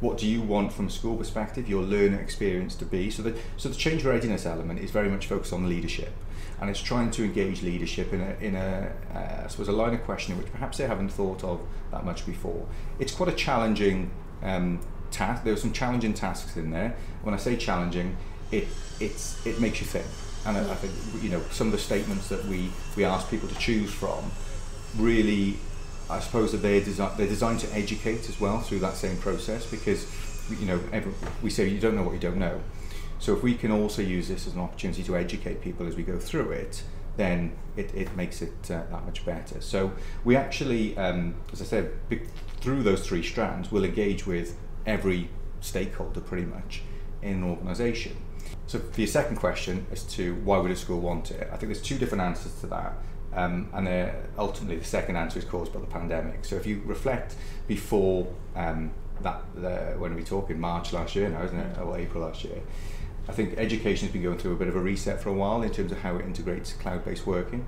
What 0.00 0.18
do 0.18 0.26
you 0.26 0.42
want 0.42 0.72
from 0.72 0.88
a 0.88 0.90
school 0.90 1.16
perspective, 1.16 1.68
your 1.68 1.82
learner 1.82 2.20
experience 2.20 2.74
to 2.76 2.84
be? 2.84 3.10
So 3.10 3.22
the, 3.22 3.34
so 3.56 3.68
the 3.68 3.74
change 3.74 4.04
readiness 4.04 4.44
element 4.44 4.80
is 4.80 4.90
very 4.90 5.08
much 5.08 5.26
focused 5.26 5.52
on 5.52 5.68
leadership 5.68 6.12
and 6.60 6.70
it's 6.70 6.80
trying 6.80 7.10
to 7.10 7.24
engage 7.24 7.62
leadership 7.62 8.12
in 8.12 8.20
a, 8.20 8.36
in 8.40 8.54
a 8.54 8.92
uh, 9.14 9.44
I 9.44 9.48
suppose 9.48 9.68
a 9.68 9.72
line 9.72 9.94
of 9.94 10.02
questioning 10.04 10.40
which 10.40 10.50
perhaps 10.50 10.78
they 10.78 10.86
haven't 10.86 11.10
thought 11.10 11.44
of 11.44 11.60
that 11.90 12.04
much 12.04 12.24
before. 12.24 12.66
It's 12.98 13.14
quite 13.14 13.28
a 13.28 13.34
challenging 13.34 14.10
um, 14.42 14.80
task. 15.10 15.44
There 15.44 15.52
are 15.52 15.58
some 15.58 15.72
challenging 15.72 16.14
tasks 16.14 16.56
in 16.56 16.70
there. 16.70 16.96
When 17.22 17.34
I 17.34 17.38
say 17.38 17.56
challenging, 17.56 18.16
it 18.50 18.68
it's 19.00 19.44
it 19.46 19.60
makes 19.60 19.80
you 19.80 19.86
think. 19.86 20.06
And 20.46 20.56
I, 20.56 20.60
I 20.60 20.74
think 20.76 21.22
you 21.22 21.30
know 21.30 21.42
some 21.50 21.68
of 21.68 21.72
the 21.72 21.78
statements 21.78 22.28
that 22.28 22.44
we 22.46 22.70
we 22.96 23.04
ask 23.04 23.28
people 23.30 23.48
to 23.48 23.58
choose 23.58 23.92
from 23.92 24.30
really 24.96 25.58
I 26.08 26.20
suppose 26.20 26.52
that 26.52 26.58
they're, 26.58 26.80
desi- 26.80 27.16
they're 27.16 27.26
designed 27.26 27.60
to 27.60 27.74
educate 27.74 28.28
as 28.28 28.40
well 28.40 28.60
through 28.60 28.78
that 28.78 28.94
same 28.94 29.16
process 29.18 29.68
because 29.68 30.06
you 30.48 30.66
know 30.66 30.80
every, 30.92 31.12
we 31.42 31.50
say 31.50 31.68
you 31.68 31.80
don't 31.80 31.96
know 31.96 32.04
what 32.04 32.12
you 32.12 32.20
don't 32.20 32.38
know 32.38 32.60
so 33.18 33.34
if 33.34 33.42
we 33.42 33.54
can 33.54 33.70
also 33.70 34.02
use 34.02 34.28
this 34.28 34.46
as 34.46 34.54
an 34.54 34.60
opportunity 34.60 35.02
to 35.04 35.16
educate 35.16 35.62
people 35.62 35.86
as 35.86 35.96
we 35.96 36.02
go 36.02 36.18
through 36.18 36.50
it, 36.52 36.82
then 37.16 37.56
it, 37.76 37.94
it 37.94 38.14
makes 38.14 38.42
it 38.42 38.70
uh, 38.70 38.82
that 38.90 39.04
much 39.04 39.24
better. 39.24 39.60
So 39.60 39.92
we 40.24 40.36
actually, 40.36 40.96
um, 40.98 41.34
as 41.52 41.62
I 41.62 41.64
said, 41.64 41.92
through 42.60 42.82
those 42.82 43.06
three 43.06 43.22
strands, 43.22 43.72
we'll 43.72 43.84
engage 43.84 44.26
with 44.26 44.56
every 44.84 45.30
stakeholder 45.60 46.20
pretty 46.20 46.44
much 46.44 46.82
in 47.22 47.38
an 47.38 47.44
organisation. 47.44 48.16
So 48.66 48.78
for 48.78 49.00
your 49.00 49.08
second 49.08 49.36
question 49.36 49.86
as 49.92 50.02
to 50.14 50.34
why 50.44 50.58
would 50.58 50.70
a 50.70 50.76
school 50.76 51.00
want 51.00 51.30
it, 51.30 51.48
I 51.52 51.56
think 51.56 51.72
there's 51.72 51.82
two 51.82 51.98
different 51.98 52.22
answers 52.22 52.54
to 52.60 52.66
that. 52.68 52.94
Um, 53.32 53.68
and 53.74 54.12
ultimately, 54.38 54.76
the 54.76 54.84
second 54.84 55.16
answer 55.16 55.38
is 55.38 55.44
caused 55.44 55.72
by 55.72 55.80
the 55.80 55.86
pandemic. 55.86 56.44
So 56.44 56.56
if 56.56 56.66
you 56.66 56.82
reflect 56.86 57.34
before 57.68 58.26
um, 58.54 58.92
that, 59.20 59.42
the, 59.54 59.94
when 59.98 60.14
we 60.14 60.22
talk 60.22 60.50
in 60.50 60.58
March 60.58 60.92
last 60.92 61.14
year 61.14 61.28
now, 61.28 61.42
isn't 61.42 61.58
it, 61.58 61.78
or 61.78 61.98
April 61.98 62.24
last 62.24 62.44
year, 62.44 62.60
I 63.28 63.32
think 63.32 63.58
education 63.58 64.06
has 64.06 64.12
been 64.12 64.22
going 64.22 64.38
through 64.38 64.52
a 64.52 64.56
bit 64.56 64.68
of 64.68 64.76
a 64.76 64.80
reset 64.80 65.20
for 65.20 65.28
a 65.28 65.34
while 65.34 65.62
in 65.62 65.70
terms 65.70 65.92
of 65.92 65.98
how 65.98 66.16
it 66.16 66.24
integrates 66.24 66.72
cloud-based 66.72 67.26
working. 67.26 67.66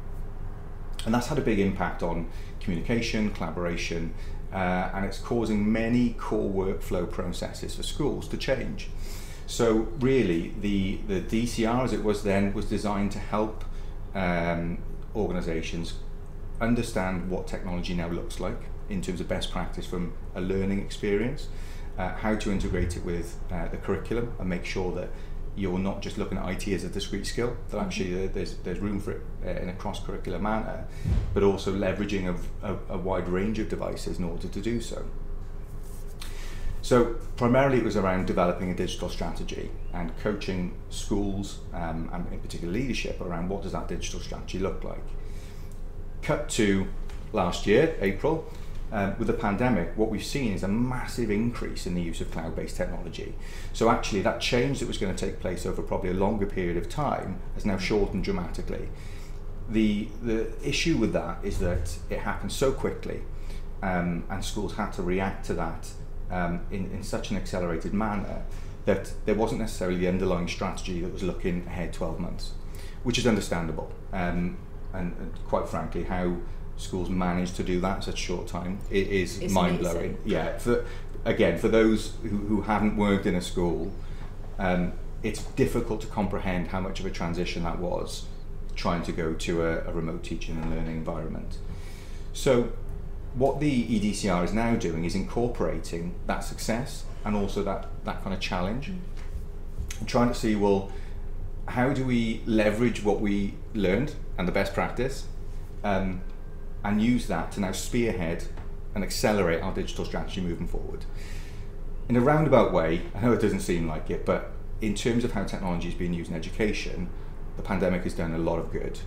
And 1.04 1.14
that's 1.14 1.26
had 1.26 1.38
a 1.38 1.42
big 1.42 1.58
impact 1.58 2.02
on 2.02 2.30
communication, 2.60 3.30
collaboration, 3.30 4.14
uh, 4.52 4.90
and 4.94 5.04
it's 5.04 5.18
causing 5.18 5.70
many 5.70 6.14
core 6.14 6.50
workflow 6.50 7.10
processes 7.10 7.74
for 7.74 7.82
schools 7.82 8.28
to 8.28 8.36
change. 8.36 8.88
So 9.48 9.88
really, 9.98 10.52
the, 10.60 10.98
the 11.08 11.22
DCR 11.22 11.82
as 11.82 11.94
it 11.94 12.04
was 12.04 12.22
then 12.22 12.52
was 12.52 12.66
designed 12.66 13.12
to 13.12 13.18
help 13.18 13.64
um, 14.14 14.76
organisations 15.16 15.94
understand 16.60 17.30
what 17.30 17.46
technology 17.46 17.94
now 17.94 18.08
looks 18.08 18.40
like 18.40 18.60
in 18.90 19.00
terms 19.00 19.22
of 19.22 19.28
best 19.28 19.50
practice 19.50 19.86
from 19.86 20.12
a 20.34 20.42
learning 20.42 20.80
experience, 20.80 21.48
uh, 21.96 22.10
how 22.16 22.34
to 22.34 22.52
integrate 22.52 22.98
it 22.98 23.04
with 23.06 23.40
uh, 23.50 23.68
the 23.68 23.78
curriculum 23.78 24.34
and 24.38 24.50
make 24.50 24.66
sure 24.66 24.94
that 24.94 25.08
you're 25.56 25.78
not 25.78 26.02
just 26.02 26.18
looking 26.18 26.36
at 26.36 26.46
IT 26.46 26.68
as 26.68 26.84
a 26.84 26.88
discrete 26.90 27.26
skill, 27.26 27.56
that 27.70 27.78
mm-hmm. 27.78 27.86
actually 27.86 28.26
uh, 28.26 28.28
there's, 28.34 28.58
there's 28.58 28.80
room 28.80 29.00
for 29.00 29.12
it 29.12 29.22
uh, 29.46 29.62
in 29.62 29.70
a 29.70 29.74
cross-curricular 29.74 30.40
manner, 30.40 30.86
but 31.32 31.42
also 31.42 31.72
leveraging 31.72 32.28
of, 32.28 32.46
a, 32.62 32.76
a 32.92 32.98
wide 32.98 33.26
range 33.30 33.58
of 33.58 33.70
devices 33.70 34.18
in 34.18 34.24
order 34.24 34.46
to 34.46 34.60
do 34.60 34.78
so. 34.78 35.06
So 36.88 37.16
primarily 37.36 37.76
it 37.76 37.84
was 37.84 37.98
around 37.98 38.26
developing 38.26 38.70
a 38.70 38.74
digital 38.74 39.10
strategy 39.10 39.70
and 39.92 40.16
coaching 40.20 40.72
schools 40.88 41.58
um, 41.74 42.08
and 42.14 42.26
in 42.32 42.40
particular 42.40 42.72
leadership 42.72 43.20
around 43.20 43.50
what 43.50 43.62
does 43.62 43.72
that 43.72 43.88
digital 43.88 44.20
strategy 44.20 44.58
look 44.58 44.82
like. 44.82 45.04
Cut 46.22 46.48
to 46.48 46.86
last 47.34 47.66
year, 47.66 47.94
April, 48.00 48.50
um, 48.90 49.18
with 49.18 49.26
the 49.26 49.34
pandemic, 49.34 49.98
what 49.98 50.08
we've 50.08 50.24
seen 50.24 50.54
is 50.54 50.62
a 50.62 50.68
massive 50.68 51.30
increase 51.30 51.86
in 51.86 51.94
the 51.94 52.00
use 52.00 52.22
of 52.22 52.30
cloud-based 52.30 52.76
technology. 52.78 53.34
So 53.74 53.90
actually, 53.90 54.22
that 54.22 54.40
change 54.40 54.80
that 54.80 54.88
was 54.88 54.96
going 54.96 55.14
to 55.14 55.26
take 55.26 55.40
place 55.40 55.66
over 55.66 55.82
probably 55.82 56.08
a 56.08 56.14
longer 56.14 56.46
period 56.46 56.78
of 56.78 56.88
time 56.88 57.38
has 57.52 57.66
now 57.66 57.76
shortened 57.76 58.24
dramatically. 58.24 58.88
The 59.68 60.08
the 60.22 60.50
issue 60.66 60.96
with 60.96 61.12
that 61.12 61.44
is 61.44 61.58
that 61.58 61.98
it 62.08 62.20
happened 62.20 62.52
so 62.52 62.72
quickly, 62.72 63.20
um, 63.82 64.24
and 64.30 64.42
schools 64.42 64.76
had 64.76 64.92
to 64.92 65.02
react 65.02 65.44
to 65.48 65.52
that 65.52 65.90
um, 66.30 66.60
in 66.70 66.90
in 66.92 67.02
such 67.02 67.30
an 67.30 67.36
accelerated 67.36 67.92
manner 67.94 68.42
that 68.84 69.12
there 69.26 69.34
wasn't 69.34 69.60
necessarily 69.60 69.98
the 69.98 70.08
underlying 70.08 70.48
strategy 70.48 71.00
that 71.00 71.12
was 71.12 71.22
looking 71.22 71.66
ahead 71.66 71.92
12 71.92 72.18
months, 72.18 72.52
which 73.02 73.18
is 73.18 73.26
understandable. 73.26 73.92
Um, 74.14 74.56
and, 74.94 75.14
and 75.18 75.32
quite 75.46 75.68
frankly, 75.68 76.04
how 76.04 76.38
schools 76.78 77.10
manage 77.10 77.52
to 77.52 77.62
do 77.62 77.80
that 77.80 77.96
in 77.96 78.02
such 78.02 78.14
a 78.14 78.24
short 78.24 78.46
time 78.46 78.78
it 78.90 79.08
is 79.08 79.40
it's 79.40 79.52
mind 79.52 79.80
blowing. 79.80 80.16
Yeah, 80.24 80.56
for 80.58 80.86
again 81.24 81.58
for 81.58 81.68
those 81.68 82.14
who, 82.22 82.28
who 82.28 82.62
haven't 82.62 82.96
worked 82.96 83.26
in 83.26 83.34
a 83.34 83.42
school, 83.42 83.92
um, 84.58 84.92
it's 85.22 85.42
difficult 85.42 86.00
to 86.02 86.06
comprehend 86.06 86.68
how 86.68 86.80
much 86.80 87.00
of 87.00 87.06
a 87.06 87.10
transition 87.10 87.64
that 87.64 87.78
was 87.78 88.26
trying 88.74 89.02
to 89.02 89.12
go 89.12 89.34
to 89.34 89.64
a, 89.64 89.78
a 89.88 89.92
remote 89.92 90.22
teaching 90.22 90.56
and 90.56 90.70
learning 90.70 90.96
environment. 90.96 91.58
So 92.32 92.72
what 93.38 93.60
the 93.60 93.84
EDCR 93.86 94.44
is 94.44 94.52
now 94.52 94.74
doing 94.74 95.04
is 95.04 95.14
incorporating 95.14 96.14
that 96.26 96.40
success 96.40 97.04
and 97.24 97.36
also 97.36 97.62
that, 97.62 97.86
that 98.04 98.22
kind 98.22 98.34
of 98.34 98.40
challenge. 98.40 98.90
Mm. 98.90 100.06
trying 100.06 100.28
to 100.28 100.34
see, 100.34 100.56
well, 100.56 100.90
how 101.66 101.92
do 101.92 102.04
we 102.04 102.42
leverage 102.46 103.04
what 103.04 103.20
we 103.20 103.54
learned 103.74 104.14
and 104.36 104.48
the 104.48 104.52
best 104.52 104.72
practice 104.74 105.26
um, 105.84 106.22
and 106.84 107.02
use 107.02 107.26
that 107.26 107.52
to 107.52 107.60
now 107.60 107.72
spearhead 107.72 108.44
and 108.94 109.04
accelerate 109.04 109.62
our 109.62 109.72
digital 109.72 110.04
strategy 110.04 110.40
moving 110.40 110.66
forward. 110.66 111.04
In 112.08 112.16
a 112.16 112.20
roundabout 112.20 112.72
way, 112.72 113.02
I 113.14 113.20
know 113.20 113.32
it 113.32 113.40
doesn't 113.40 113.60
seem 113.60 113.86
like 113.86 114.10
it, 114.10 114.24
but 114.24 114.52
in 114.80 114.94
terms 114.94 115.24
of 115.24 115.32
how 115.32 115.44
technology 115.44 115.88
is 115.88 115.94
being 115.94 116.14
used 116.14 116.30
in 116.30 116.36
education, 116.36 117.10
the 117.56 117.62
pandemic 117.62 118.04
has 118.04 118.14
done 118.14 118.32
a 118.32 118.38
lot 118.38 118.58
of 118.58 118.72
good 118.72 119.00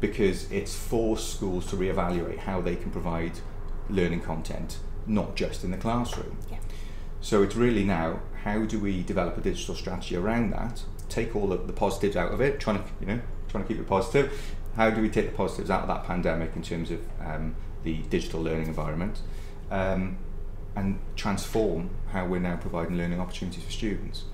because 0.00 0.50
it's 0.52 0.74
forced 0.76 1.32
schools 1.34 1.66
to 1.66 1.76
reevaluate 1.76 2.38
how 2.38 2.60
they 2.60 2.76
can 2.76 2.90
provide 2.90 3.32
learning 3.88 4.20
content, 4.20 4.78
not 5.06 5.36
just 5.36 5.64
in 5.64 5.70
the 5.70 5.76
classroom. 5.76 6.38
Yeah. 6.50 6.58
So 7.20 7.42
it's 7.42 7.56
really 7.56 7.84
now 7.84 8.20
how 8.44 8.66
do 8.66 8.78
we 8.78 9.02
develop 9.02 9.38
a 9.38 9.40
digital 9.40 9.74
strategy 9.74 10.16
around 10.16 10.50
that? 10.50 10.82
Take 11.08 11.34
all 11.34 11.52
of 11.52 11.66
the 11.66 11.72
positives 11.72 12.16
out 12.16 12.32
of 12.32 12.40
it, 12.40 12.60
trying 12.60 12.82
to 12.82 12.84
you 13.00 13.06
know 13.06 13.20
trying 13.48 13.64
to 13.64 13.68
keep 13.68 13.78
it 13.78 13.88
positive. 13.88 14.54
How 14.76 14.90
do 14.90 15.00
we 15.00 15.08
take 15.08 15.30
the 15.30 15.36
positives 15.36 15.70
out 15.70 15.82
of 15.82 15.88
that 15.88 16.04
pandemic 16.04 16.54
in 16.56 16.62
terms 16.62 16.90
of 16.90 17.00
um, 17.20 17.54
the 17.84 17.98
digital 18.10 18.42
learning 18.42 18.66
environment, 18.66 19.20
um, 19.70 20.18
and 20.76 20.98
transform 21.16 21.90
how 22.10 22.26
we're 22.26 22.40
now 22.40 22.56
providing 22.56 22.98
learning 22.98 23.20
opportunities 23.20 23.64
for 23.64 23.70
students? 23.70 24.24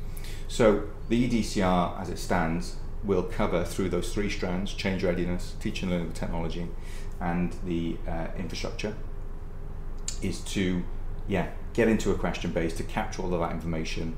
So 0.48 0.88
the 1.08 1.28
EDCR, 1.28 2.00
as 2.00 2.08
it 2.08 2.18
stands, 2.18 2.76
will 3.04 3.22
cover 3.22 3.64
through 3.64 3.90
those 3.90 4.12
three 4.12 4.30
strands: 4.30 4.74
change 4.74 5.04
readiness, 5.04 5.54
teaching 5.60 5.90
and 5.90 5.98
learning 5.98 6.14
technology, 6.14 6.66
and 7.20 7.54
the 7.64 7.98
uh, 8.08 8.28
infrastructure. 8.36 8.94
Is 10.22 10.40
to 10.40 10.82
yeah 11.28 11.48
get 11.72 11.88
into 11.88 12.10
a 12.10 12.14
question 12.14 12.50
base 12.52 12.76
to 12.76 12.82
capture 12.82 13.22
all 13.22 13.32
of 13.34 13.40
that 13.40 13.52
information. 13.52 14.16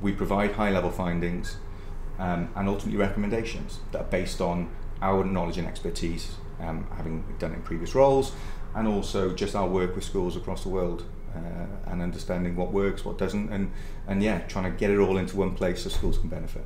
We 0.00 0.12
provide 0.12 0.52
high 0.52 0.70
level 0.70 0.90
findings 0.90 1.56
um, 2.18 2.50
and 2.54 2.68
ultimately 2.68 2.98
recommendations 2.98 3.80
that 3.92 4.00
are 4.00 4.10
based 4.10 4.40
on 4.40 4.70
our 5.02 5.24
knowledge 5.24 5.58
and 5.58 5.66
expertise, 5.66 6.36
um, 6.60 6.86
having 6.96 7.24
done 7.38 7.52
it 7.52 7.56
in 7.56 7.62
previous 7.62 7.94
roles, 7.94 8.32
and 8.74 8.86
also 8.86 9.32
just 9.34 9.54
our 9.54 9.68
work 9.68 9.94
with 9.94 10.04
schools 10.04 10.36
across 10.36 10.62
the 10.62 10.68
world 10.68 11.04
uh, 11.34 11.90
and 11.90 12.00
understanding 12.00 12.56
what 12.56 12.72
works, 12.72 13.04
what 13.04 13.18
doesn't, 13.18 13.50
and, 13.50 13.70
and 14.06 14.22
yeah, 14.22 14.38
trying 14.46 14.64
to 14.64 14.78
get 14.78 14.90
it 14.90 14.98
all 14.98 15.16
into 15.16 15.36
one 15.36 15.54
place 15.54 15.82
so 15.82 15.88
schools 15.88 16.18
can 16.18 16.28
benefit. 16.28 16.64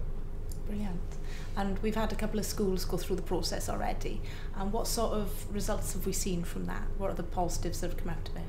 Brilliant. 0.67 1.01
And 1.57 1.79
we've 1.81 1.95
had 1.95 2.13
a 2.13 2.15
couple 2.15 2.39
of 2.39 2.47
schools 2.47 2.85
go 2.85 2.97
through 2.97 3.17
the 3.17 3.23
process 3.23 3.69
already. 3.69 4.21
And 4.55 4.73
what 4.73 4.87
sort 4.87 5.15
of 5.15 5.53
results 5.53 5.95
have 5.95 6.07
we 6.07 6.13
seen 6.13 6.45
from 6.45 6.67
that? 6.67 6.83
What 6.99 7.11
are 7.11 7.15
the 7.15 7.23
positives 7.25 7.81
that 7.81 7.91
have 7.91 7.97
come 7.97 8.11
out 8.11 8.29
of 8.29 8.37
it? 8.37 8.43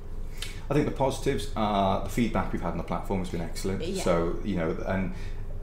I 0.69 0.73
think 0.73 0.85
the 0.85 0.91
positives 0.91 1.49
are 1.55 2.03
the 2.03 2.09
feedback 2.09 2.53
we've 2.53 2.61
had 2.61 2.71
on 2.71 2.77
the 2.77 2.83
platform 2.83 3.19
has 3.19 3.29
been 3.29 3.41
excellent. 3.41 3.83
Yeah. 3.83 4.03
So 4.03 4.39
you 4.43 4.55
know, 4.55 4.77
and 4.85 5.13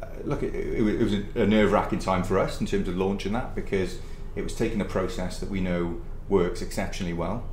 uh, 0.03 0.07
look, 0.25 0.43
it, 0.43 0.55
it, 0.55 0.99
was- 1.03 1.13
a 1.37 1.47
nerve-wracking 1.47 2.01
time 2.01 2.25
for 2.25 2.39
us 2.39 2.61
in 2.61 2.67
terms 2.67 2.89
of 2.89 2.97
launching 2.97 3.33
that 3.33 3.55
because 3.55 3.99
it 4.35 4.43
was 4.43 4.55
taking 4.55 4.81
a 4.81 4.85
process 4.85 5.39
that 5.39 5.49
we 5.51 5.61
know 5.61 6.01
works 6.29 6.61
exceptionally 6.61 7.13
well, 7.13 7.45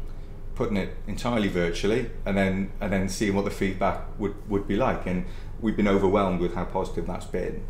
putting 0.55 0.77
it 0.77 0.95
entirely 1.07 1.47
virtually, 1.47 2.09
and 2.25 2.35
then 2.35 2.71
and 2.81 2.91
then 2.91 3.07
seeing 3.07 3.35
what 3.35 3.45
the 3.45 3.51
feedback 3.51 4.01
would 4.19 4.35
would 4.49 4.67
be 4.67 4.75
like. 4.75 5.05
And 5.05 5.25
we've 5.61 5.77
been 5.77 5.87
overwhelmed 5.87 6.39
with 6.39 6.55
how 6.55 6.65
positive 6.65 7.05
that's 7.07 7.25
been. 7.27 7.63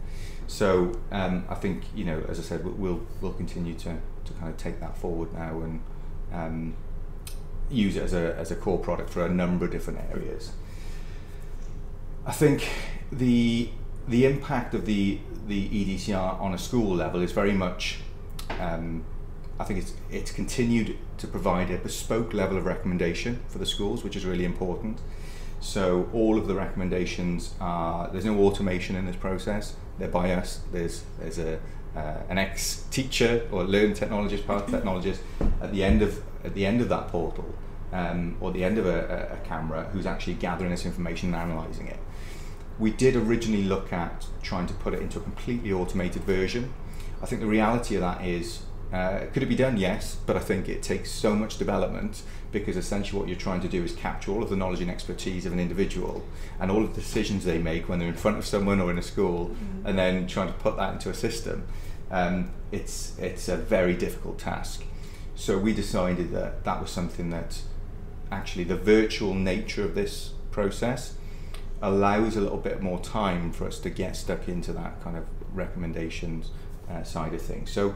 So 0.48 0.94
um, 1.12 1.46
I 1.50 1.56
think 1.56 1.84
you 1.94 2.06
know, 2.06 2.24
as 2.30 2.40
I 2.40 2.44
said, 2.44 2.64
we'll 2.64 2.74
we'll, 2.76 3.02
we'll 3.22 3.34
continue 3.34 3.74
to, 3.76 3.98
to 4.26 4.34
kind 4.40 4.50
of 4.50 4.58
take 4.58 4.80
that 4.80 4.98
forward 4.98 5.34
now 5.34 5.60
and. 5.62 5.82
Um, 6.32 6.76
use 7.74 7.96
it 7.96 8.04
as 8.04 8.14
a, 8.14 8.36
as 8.38 8.52
a 8.52 8.56
core 8.56 8.80
product 8.80 9.10
for 9.10 9.26
a 9.26 9.30
number 9.30 9.66
of 9.66 9.72
different 9.72 10.00
areas. 10.12 10.52
I 12.26 12.32
think 12.32 12.70
the 13.12 13.70
the 14.08 14.26
impact 14.26 14.74
of 14.74 14.86
the 14.86 15.20
the 15.48 15.68
EDCR 15.70 16.40
on 16.40 16.54
a 16.54 16.58
school 16.58 16.96
level 16.96 17.22
is 17.22 17.32
very 17.32 17.54
much. 17.54 18.00
Um, 18.60 19.04
I 19.60 19.66
think 19.66 19.80
it's 19.80 19.94
it's 20.10 20.32
continued 20.32 20.98
to 21.18 21.28
provide 21.28 21.70
a 21.70 21.78
bespoke 21.78 22.34
level 22.34 22.58
of 22.58 22.66
recommendation 22.66 23.42
for 23.48 23.58
the 23.58 23.66
schools, 23.66 24.04
which 24.04 24.16
is 24.16 24.26
really 24.26 24.46
important. 24.46 25.00
So 25.60 26.10
all 26.14 26.38
of 26.38 26.48
the 26.48 26.56
recommendations 26.56 27.54
are 27.60 28.10
there's 28.10 28.26
no 28.26 28.40
automation 28.40 28.96
in 28.96 29.06
this 29.06 29.16
process. 29.16 29.76
They're 29.98 30.08
by 30.08 30.32
us. 30.32 30.62
There's 30.72 31.04
there's 31.20 31.40
a 31.40 31.60
uh, 31.96 32.18
an 32.30 32.38
ex 32.38 32.86
teacher 32.92 33.48
or 33.52 33.64
learn 33.64 33.94
technologist, 33.94 34.46
path 34.48 34.68
technologist 34.68 35.20
at 35.62 35.72
the 35.72 35.84
end 35.84 36.02
of 36.02 36.24
at 36.44 36.54
the 36.54 36.66
end 36.66 36.82
of 36.82 36.90
that 36.90 37.08
portal 37.08 37.54
um, 37.94 38.36
or 38.42 38.52
the 38.52 38.64
end 38.64 38.78
of 38.78 38.86
a, 38.86 39.40
a 39.42 39.48
camera 39.48 39.84
who's 39.94 40.06
actually 40.06 40.34
gathering 40.34 40.72
this 40.72 40.86
information 40.86 41.34
and 41.34 41.52
analysing 41.52 41.88
it. 41.88 42.00
We 42.80 42.92
did 42.92 43.16
originally 43.16 43.64
look 43.64 43.94
at 43.94 44.26
trying 44.42 44.68
to 44.68 44.74
put 44.74 44.94
it 44.94 45.02
into 45.02 45.20
a 45.20 45.22
completely 45.22 45.72
automated 45.72 46.24
version. 46.24 46.74
I 47.22 47.28
think 47.28 47.42
the 47.42 47.48
reality 47.48 47.96
of 47.96 48.02
that 48.02 48.26
is, 48.26 48.64
uh, 48.94 49.26
could 49.34 49.42
it 49.42 49.48
be 49.48 49.56
done? 49.56 49.76
Yes, 49.78 50.18
but 50.28 50.38
I 50.38 50.40
think 50.40 50.70
it 50.70 50.84
takes 50.84 51.10
so 51.12 51.36
much 51.36 51.58
development 51.58 52.22
because 52.52 52.78
essentially 52.78 53.20
what 53.20 53.28
you're 53.28 53.36
trying 53.38 53.62
to 53.62 53.68
do 53.68 53.84
is 53.84 53.94
capture 53.96 54.32
all 54.32 54.44
of 54.44 54.50
the 54.52 54.56
knowledge 54.56 54.82
and 54.82 54.92
expertise 54.92 55.48
of 55.48 55.52
an 55.54 55.60
individual 55.60 56.24
and 56.60 56.70
all 56.70 56.84
of 56.84 56.94
the 56.94 57.02
decisions 57.02 57.44
they 57.44 57.58
make 57.58 57.90
when 57.90 57.98
they're 57.98 58.08
in 58.08 58.14
front 58.14 58.38
of 58.38 58.46
someone 58.46 58.80
or 58.80 58.92
in 58.92 59.00
a 59.00 59.02
school, 59.02 59.50
Mhm. 59.50 59.86
and 59.90 59.98
then 59.98 60.28
trying 60.28 60.48
to 60.48 60.54
put 60.54 60.78
that 60.78 60.94
into 60.94 61.10
a 61.10 61.14
system. 61.16 61.64
Um, 62.12 62.52
it's 62.72 63.14
it's 63.18 63.50
a 63.50 63.58
very 63.58 63.96
difficult 63.96 64.38
task. 64.38 64.84
So 65.36 65.58
we 65.58 65.74
decided 65.74 66.32
that 66.34 66.64
that 66.64 66.80
was 66.80 66.92
something 66.92 67.32
that 67.32 67.62
actually 68.32 68.66
the 68.66 68.76
virtual 68.78 69.34
nature 69.34 69.84
of 69.84 69.96
this 69.96 70.34
process 70.52 71.14
allows 71.82 72.36
a 72.38 72.42
little 72.42 72.60
bit 72.60 72.82
more 72.84 73.00
time 73.00 73.52
for 73.52 73.66
us 73.68 73.80
to 73.80 73.90
get 73.90 74.16
stuck 74.16 74.48
into 74.48 74.72
that 74.74 75.04
kind 75.04 75.18
of 75.18 75.24
recommendations 75.54 76.52
uh, 76.90 77.02
side 77.04 77.34
of 77.34 77.42
things. 77.42 77.72
So 77.72 77.96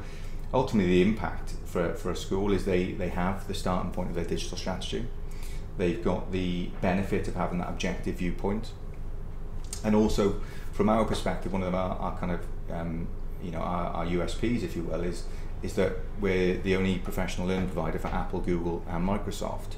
ultimately 0.53 1.03
the 1.03 1.09
impact 1.09 1.53
for, 1.65 1.93
for 1.95 2.11
a 2.11 2.15
school 2.15 2.53
is 2.53 2.65
they, 2.65 2.93
they 2.93 3.09
have 3.09 3.47
the 3.47 3.53
starting 3.53 3.91
point 3.91 4.09
of 4.09 4.15
their 4.15 4.25
digital 4.25 4.57
strategy. 4.57 5.05
They've 5.77 6.03
got 6.03 6.31
the 6.31 6.69
benefit 6.81 7.27
of 7.27 7.35
having 7.35 7.59
that 7.59 7.69
objective 7.69 8.15
viewpoint. 8.15 8.71
And 9.83 9.95
also 9.95 10.41
from 10.71 10.89
our 10.89 11.05
perspective, 11.05 11.53
one 11.53 11.63
of 11.63 11.75
our, 11.75 11.97
our 11.97 12.17
kind 12.17 12.31
of 12.31 12.41
um, 12.71 13.07
you 13.41 13.51
know 13.51 13.59
our, 13.59 13.87
our 13.87 14.05
USPs, 14.05 14.63
if 14.63 14.75
you 14.75 14.83
will, 14.83 15.01
is 15.01 15.23
is 15.63 15.73
that 15.73 15.93
we're 16.19 16.57
the 16.57 16.75
only 16.75 16.99
professional 16.99 17.47
learning 17.47 17.69
provider 17.69 17.97
for 17.97 18.09
Apple, 18.09 18.39
Google, 18.41 18.83
and 18.87 19.07
Microsoft. 19.07 19.75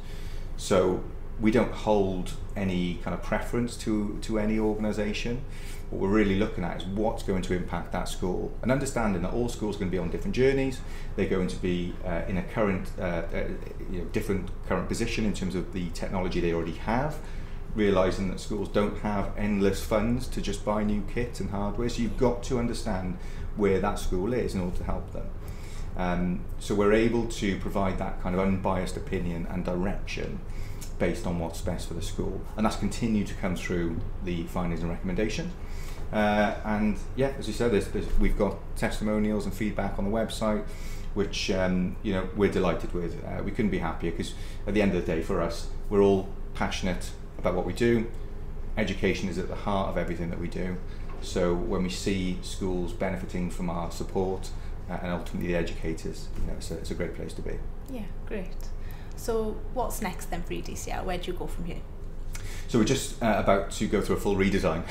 So 0.58 1.03
we 1.41 1.52
don't 1.52 1.71
hold 1.71 2.34
any 2.56 2.95
kind 3.04 3.13
of 3.13 3.23
preference 3.23 3.78
to, 3.78 4.17
to 4.21 4.39
any 4.39 4.60
organisation. 4.60 5.43
What 5.89 6.02
we're 6.02 6.10
really 6.10 6.38
looking 6.38 6.63
at 6.63 6.82
is 6.82 6.86
what's 6.86 7.23
going 7.23 7.41
to 7.43 7.54
impact 7.54 7.93
that 7.93 8.08
school, 8.10 8.52
and 8.62 8.71
understanding 8.71 9.21
that 9.23 9.34
all 9.34 9.49
schools 9.49 9.78
are 9.78 9.80
going 9.80 9.89
to 9.89 9.95
be 9.95 9.99
on 9.99 10.12
different 10.12 10.36
journeys. 10.36 10.82
They're 11.15 11.30
going 11.30 11.47
to 11.47 11.56
be 11.56 11.93
uh, 12.06 12.21
in 12.28 12.38
a 12.38 12.43
current, 12.43 12.91
uh, 12.99 13.02
uh, 13.02 13.47
you 13.89 13.99
know, 13.99 14.06
different 14.06 14.49
current 14.67 14.88
position 14.88 15.25
in 15.25 15.34
terms 15.34 15.56
of 15.56 15.73
the 15.73 15.89
technology 15.91 16.39
they 16.41 16.54
already 16.54 16.73
have. 16.73 17.17
Realizing 17.73 18.30
that 18.30 18.39
schools 18.39 18.67
don't 18.69 18.99
have 18.99 19.32
endless 19.38 19.84
funds 19.84 20.28
to 20.28 20.41
just 20.41 20.65
buy 20.65 20.84
new 20.84 21.04
kit 21.12 21.39
and 21.39 21.52
hardware, 21.52 21.89
so 21.89 22.02
you've 22.02 22.17
got 22.17 22.43
to 22.43 22.60
understand 22.60 23.17
where 23.56 23.80
that 23.80 23.97
school 23.99 24.34
is 24.34 24.54
in 24.54 24.62
order 24.62 24.78
to 24.78 24.84
help 24.84 25.12
them. 25.13 25.30
Um, 25.97 26.41
so 26.60 26.75
we're 26.75 26.93
able 26.93 27.28
to 27.28 27.58
provide 27.60 27.97
that 27.97 28.21
kind 28.21 28.36
of 28.36 28.41
unbiased 28.41 28.95
opinion 28.95 29.47
and 29.49 29.65
direction 29.65 30.39
based 30.99 31.25
on 31.25 31.39
what's 31.39 31.62
best 31.62 31.88
for 31.88 31.93
the 31.95 32.01
school, 32.01 32.41
and 32.57 32.65
that's 32.65 32.75
continued 32.75 33.27
to 33.27 33.33
come 33.35 33.55
through 33.55 33.97
the 34.23 34.43
findings 34.43 34.81
and 34.81 34.89
recommendations. 34.89 35.51
Uh, 36.12 36.55
and 36.65 36.97
yeah, 37.15 37.31
as 37.38 37.47
you 37.47 37.53
said, 37.53 37.71
there's, 37.71 37.88
there's, 37.89 38.19
we've 38.19 38.38
got 38.38 38.57
testimonials 38.75 39.45
and 39.45 39.53
feedback 39.53 39.97
on 39.97 40.05
the 40.05 40.12
website, 40.12 40.65
which 41.13 41.49
um, 41.51 41.95
you 42.03 42.13
know 42.13 42.27
we're 42.35 42.51
delighted 42.51 42.93
with. 42.93 43.23
Uh, 43.23 43.41
we 43.43 43.51
couldn't 43.51 43.71
be 43.71 43.79
happier 43.79 44.12
because 44.12 44.33
at 44.67 44.73
the 44.73 44.81
end 44.81 44.93
of 44.93 45.05
the 45.05 45.12
day, 45.15 45.21
for 45.21 45.41
us, 45.41 45.67
we're 45.89 46.01
all 46.01 46.27
passionate 46.53 47.12
about 47.38 47.55
what 47.55 47.65
we 47.65 47.73
do. 47.73 48.09
Education 48.77 49.29
is 49.29 49.38
at 49.38 49.47
the 49.47 49.55
heart 49.55 49.89
of 49.89 49.97
everything 49.97 50.29
that 50.29 50.39
we 50.39 50.47
do. 50.47 50.77
So 51.21 51.53
when 51.53 51.83
we 51.83 51.89
see 51.89 52.38
schools 52.41 52.93
benefiting 52.93 53.49
from 53.49 53.69
our 53.69 53.91
support 53.91 54.49
uh, 54.89 54.99
and 55.01 55.12
ultimately 55.12 55.49
the 55.49 55.55
educators, 55.55 56.29
you 56.39 56.47
know, 56.47 56.53
it's 56.53 56.71
a, 56.71 56.77
it's 56.77 56.91
a 56.91 56.95
great 56.95 57.13
place 57.15 57.33
to 57.33 57.41
be. 57.41 57.59
Yeah, 57.91 58.03
great. 58.25 58.47
So 59.19 59.58
what's 59.73 60.01
next 60.01 60.32
then 60.32 60.43
for 60.43 60.53
EDCR? 60.53 61.03
Where 61.03 61.17
do 61.17 61.32
you 61.32 61.38
go 61.38 61.45
from 61.45 61.65
here? 61.65 61.82
So 62.69 62.79
we're 62.79 62.86
just 62.86 63.21
uh, 63.21 63.36
about 63.38 63.71
to 63.71 63.88
go 63.88 63.99
through 64.01 64.15
a 64.15 64.19
full 64.19 64.36
redesign. 64.36 64.84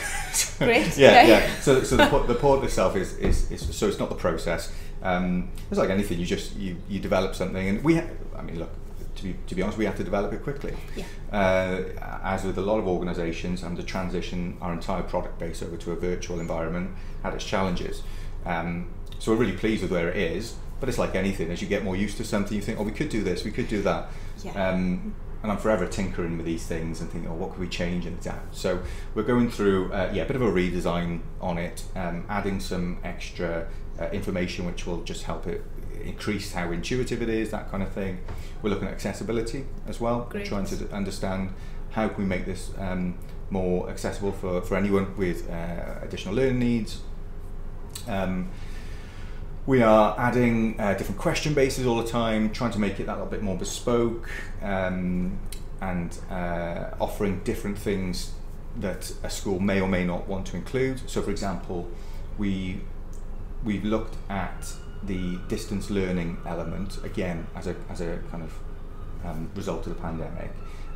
Great, 0.59 0.97
Yeah, 0.99 1.09
okay. 1.09 1.29
yeah. 1.29 1.55
So, 1.61 1.83
so 1.83 1.97
the, 1.97 2.07
port, 2.09 2.27
the 2.27 2.35
port 2.35 2.63
itself 2.65 2.95
is, 2.97 3.17
is, 3.19 3.51
is 3.51 3.75
so 3.75 3.89
it's 3.89 3.99
not 3.99 4.11
the 4.11 4.17
process. 4.17 4.73
Um, 5.03 5.51
it's 5.71 5.79
like 5.79 5.89
anything. 5.91 6.19
You 6.19 6.27
just 6.27 6.57
you, 6.57 6.77
you 6.89 6.99
develop 6.99 7.35
something, 7.35 7.69
and 7.69 7.85
we. 7.85 7.95
Ha- 7.97 8.09
I 8.37 8.43
mean, 8.43 8.59
look. 8.59 8.71
To 9.17 9.25
be, 9.25 9.35
to 9.49 9.55
be 9.57 9.63
honest, 9.63 9.79
we 9.79 9.85
have 9.85 9.97
to 9.97 10.05
develop 10.05 10.33
it 10.33 10.45
quickly. 10.45 10.75
Yeah. 10.95 11.05
Uh, 11.33 11.83
as 12.23 12.45
with 12.45 12.57
a 12.59 12.61
lot 12.61 12.79
of 12.79 12.87
organisations, 12.87 13.63
and 13.65 13.77
to 13.77 13.83
transition 13.83 14.57
our 14.61 14.73
entire 14.73 15.03
product 15.03 15.39
base 15.41 15.61
over 15.63 15.77
to 15.77 15.93
a 15.93 15.97
virtual 15.97 16.39
environment 16.39 16.91
had 17.25 17.35
its 17.35 17.45
challenges. 17.45 18.03
Um, 18.45 18.91
so 19.19 19.33
we're 19.33 19.39
really 19.39 19.57
pleased 19.57 19.83
with 19.83 19.91
where 19.91 20.09
it 20.09 20.17
is. 20.17 20.55
But 20.81 20.89
it's 20.89 20.99
like 20.99 21.15
anything. 21.15 21.51
As 21.51 21.61
you 21.61 21.69
get 21.69 21.85
more 21.85 21.97
used 21.97 22.17
to 22.19 22.25
something, 22.25 22.55
you 22.55 22.63
think, 22.63 22.79
oh, 22.79 22.85
we 22.85 22.93
could 22.93 23.09
do 23.09 23.23
this, 23.23 23.45
we 23.45 23.51
could 23.51 23.69
do 23.69 23.83
that. 23.83 24.09
Yeah. 24.45 24.71
Um, 24.71 25.15
and 25.43 25.53
I'm 25.53 25.59
forever 25.59 25.87
tinkering 25.87 26.37
with 26.37 26.47
these 26.47 26.67
things 26.67 27.01
and 27.01 27.11
thinking, 27.11 27.31
oh, 27.31 27.35
what 27.35 27.51
could 27.51 27.61
we 27.61 27.69
change 27.69 28.07
and 28.07 28.19
adapt? 28.19 28.57
So 28.57 28.81
we're 29.15 29.23
going 29.23 29.51
through, 29.51 29.93
uh, 29.93 30.11
yeah, 30.13 30.23
a 30.23 30.27
bit 30.27 30.35
of 30.35 30.43
a 30.43 30.51
redesign 30.51 31.21
on 31.41 31.59
it, 31.59 31.85
um, 31.95 32.25
adding 32.29 32.59
some 32.59 32.99
extra 33.05 33.69
uh, 34.01 34.09
information 34.11 34.67
which 34.67 34.85
will 34.87 35.03
just 35.03 35.25
help 35.25 35.47
it 35.47 35.63
increase 36.03 36.53
how 36.53 36.71
intuitive 36.73 37.23
it 37.23 37.29
is, 37.29 37.51
that 37.51 37.71
kind 37.71 37.83
of 37.83 37.93
thing. 37.93 38.19
We're 38.63 38.71
looking 38.71 38.89
at 38.89 38.95
accessibility 38.95 39.67
as 39.87 40.01
well, 40.01 40.27
Great. 40.31 40.47
trying 40.47 40.67
to 40.67 40.91
understand 40.93 41.51
how 41.91 42.09
can 42.09 42.19
we 42.19 42.25
make 42.25 42.45
this 42.45 42.71
um, 42.79 43.19
more 43.51 43.89
accessible 43.89 44.33
for, 44.33 44.61
for 44.63 44.77
anyone 44.77 45.17
with 45.17 45.49
uh, 45.49 46.01
additional 46.03 46.35
learning 46.35 46.59
needs, 46.59 47.01
Um, 48.07 48.51
we 49.69 49.83
are 49.83 50.19
adding 50.19 50.81
uh, 50.81 50.95
different 50.95 51.21
question 51.21 51.53
bases 51.53 51.87
all 51.87 51.99
the 52.03 52.09
time, 52.09 52.51
trying 52.51 52.71
to 52.71 52.79
make 52.79 52.99
it 52.99 53.05
that 53.05 53.13
little 53.13 53.27
bit 53.27 53.43
more 53.43 53.55
bespoke, 53.55 54.31
um, 54.63 55.39
and 55.83 56.19
uh, 56.31 56.87
offering 56.99 57.41
different 57.41 57.79
things 57.79 58.33
that 58.77 59.13
a 59.23 59.29
school 59.29 59.61
may 59.61 59.79
or 59.79 59.87
may 59.87 60.07
not 60.07 60.27
want 60.27 60.47
to 60.47 60.57
include. 60.57 60.99
So, 61.07 61.21
for 61.21 61.31
example, 61.31 61.87
we 62.39 62.81
we've 63.63 63.85
looked 63.85 64.17
at 64.31 64.73
the 65.03 65.37
distance 65.49 65.91
learning 65.91 66.39
element 66.47 67.05
again 67.05 67.47
as 67.55 67.67
a 67.67 67.77
as 67.91 68.01
a 68.01 68.21
kind 68.31 68.45
of 68.45 68.55
um, 69.23 69.51
result 69.55 69.87
of 69.87 69.95
the 69.95 70.01
pandemic, 70.01 70.51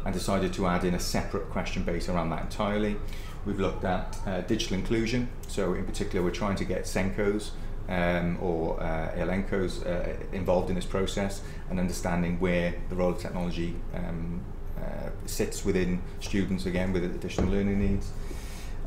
and 0.07 0.15
decided 0.15 0.55
to 0.55 0.67
add 0.67 0.85
in 0.85 0.95
a 0.95 1.01
separate 1.01 1.51
question 1.51 1.83
base 1.83 2.09
around 2.09 2.31
that 2.31 2.41
entirely. 2.41 2.97
We've 3.45 3.61
looked 3.61 3.85
at 3.85 4.17
uh, 4.27 4.41
digital 4.43 4.79
inclusion. 4.79 5.29
So, 5.47 5.75
in 5.75 5.85
particular, 5.85 6.25
we're 6.25 6.31
trying 6.31 6.57
to 6.57 6.65
get 6.65 6.85
SENCOs 6.85 7.51
um, 7.89 8.39
or 8.41 8.81
uh, 8.81 9.13
ALNCOs 9.17 9.87
uh, 9.87 10.17
involved 10.33 10.71
in 10.71 10.77
this 10.77 10.87
process 10.87 11.43
and 11.71 11.79
understanding 11.79 12.39
where 12.41 12.75
the 12.89 12.95
role 12.95 13.11
of 13.11 13.19
technology 13.19 13.77
um, 13.95 14.41
uh, 14.79 15.11
sits 15.27 15.65
within 15.65 16.03
students 16.21 16.67
again 16.67 16.93
with 16.93 17.05
additional 17.05 17.51
learning 17.51 17.81
needs. 17.81 18.13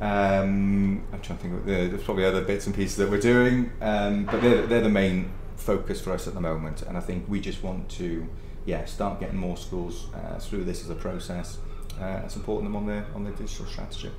Um, 0.02 1.04
I'm 1.14 1.22
trying 1.22 1.38
to 1.38 1.44
think. 1.44 1.54
Of, 1.54 1.66
there's 1.66 2.04
probably 2.04 2.26
other 2.26 2.42
bits 2.42 2.66
and 2.66 2.76
pieces 2.76 2.98
that 2.98 3.10
we're 3.10 3.20
doing, 3.20 3.72
um, 3.82 4.26
but 4.26 4.42
they're, 4.42 4.66
they're 4.66 4.82
the 4.82 4.90
main 4.90 5.32
focus 5.56 6.02
for 6.02 6.12
us 6.12 6.28
at 6.28 6.34
the 6.34 6.42
moment. 6.42 6.82
And 6.82 6.98
I 6.98 7.00
think 7.00 7.26
we 7.30 7.40
just 7.40 7.64
want 7.64 7.90
to, 7.92 8.28
yeah, 8.66 8.84
start 8.86 9.22
getting 9.22 9.38
more 9.38 9.56
schools 9.56 10.08
uh, 10.14 10.38
through 10.40 10.66
this 10.66 10.84
as 10.84 10.90
a 10.90 10.96
process 10.96 11.60
uh, 12.00 12.04
and 12.04 12.32
supporting 12.32 12.66
them 12.66 12.76
on 12.76 12.88
their 12.88 13.06
on 13.16 13.24
their 13.24 13.34
digital 13.34 13.66
strategy. 13.66 14.12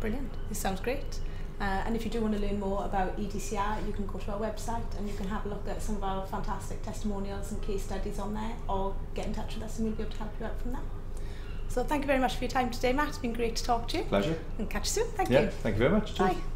Brilliant. 0.00 0.32
This 0.48 0.58
sounds 0.58 0.80
great. 0.80 1.18
Uh, 1.60 1.82
and 1.86 1.94
if 1.94 2.04
you 2.04 2.10
do 2.10 2.20
want 2.20 2.34
to 2.34 2.40
learn 2.40 2.58
more 2.58 2.84
about 2.84 3.16
EDCR, 3.18 3.86
you 3.86 3.92
can 3.92 4.06
go 4.06 4.18
to 4.18 4.32
our 4.32 4.40
website 4.40 4.98
and 4.98 5.08
you 5.08 5.14
can 5.14 5.28
have 5.28 5.46
a 5.46 5.48
look 5.48 5.66
at 5.68 5.80
some 5.80 5.96
of 5.96 6.02
our 6.02 6.26
fantastic 6.26 6.82
testimonials 6.82 7.52
and 7.52 7.62
case 7.62 7.84
studies 7.84 8.18
on 8.18 8.34
there, 8.34 8.56
or 8.68 8.94
get 9.14 9.26
in 9.26 9.34
touch 9.34 9.54
with 9.54 9.64
us 9.64 9.78
and 9.78 9.86
we'll 9.86 9.96
be 9.96 10.02
able 10.02 10.12
to 10.12 10.18
help 10.18 10.32
you 10.40 10.46
out 10.46 10.60
from 10.60 10.72
there. 10.72 10.82
So 11.68 11.82
thank 11.82 12.02
you 12.02 12.06
very 12.06 12.20
much 12.20 12.36
for 12.36 12.44
your 12.44 12.50
time 12.50 12.70
today, 12.70 12.92
Matt. 12.92 13.08
It's 13.08 13.18
been 13.18 13.32
great 13.32 13.56
to 13.56 13.64
talk 13.64 13.88
to 13.88 13.98
you. 13.98 14.04
Pleasure. 14.04 14.38
And 14.58 14.68
catch 14.68 14.84
you 14.84 15.02
soon. 15.02 15.12
Thank 15.12 15.30
yeah, 15.30 15.42
you. 15.42 15.48
Thank 15.48 15.76
you 15.76 15.80
very 15.80 15.92
much. 15.92 16.14
Cheers. 16.14 16.34
Bye. 16.34 16.53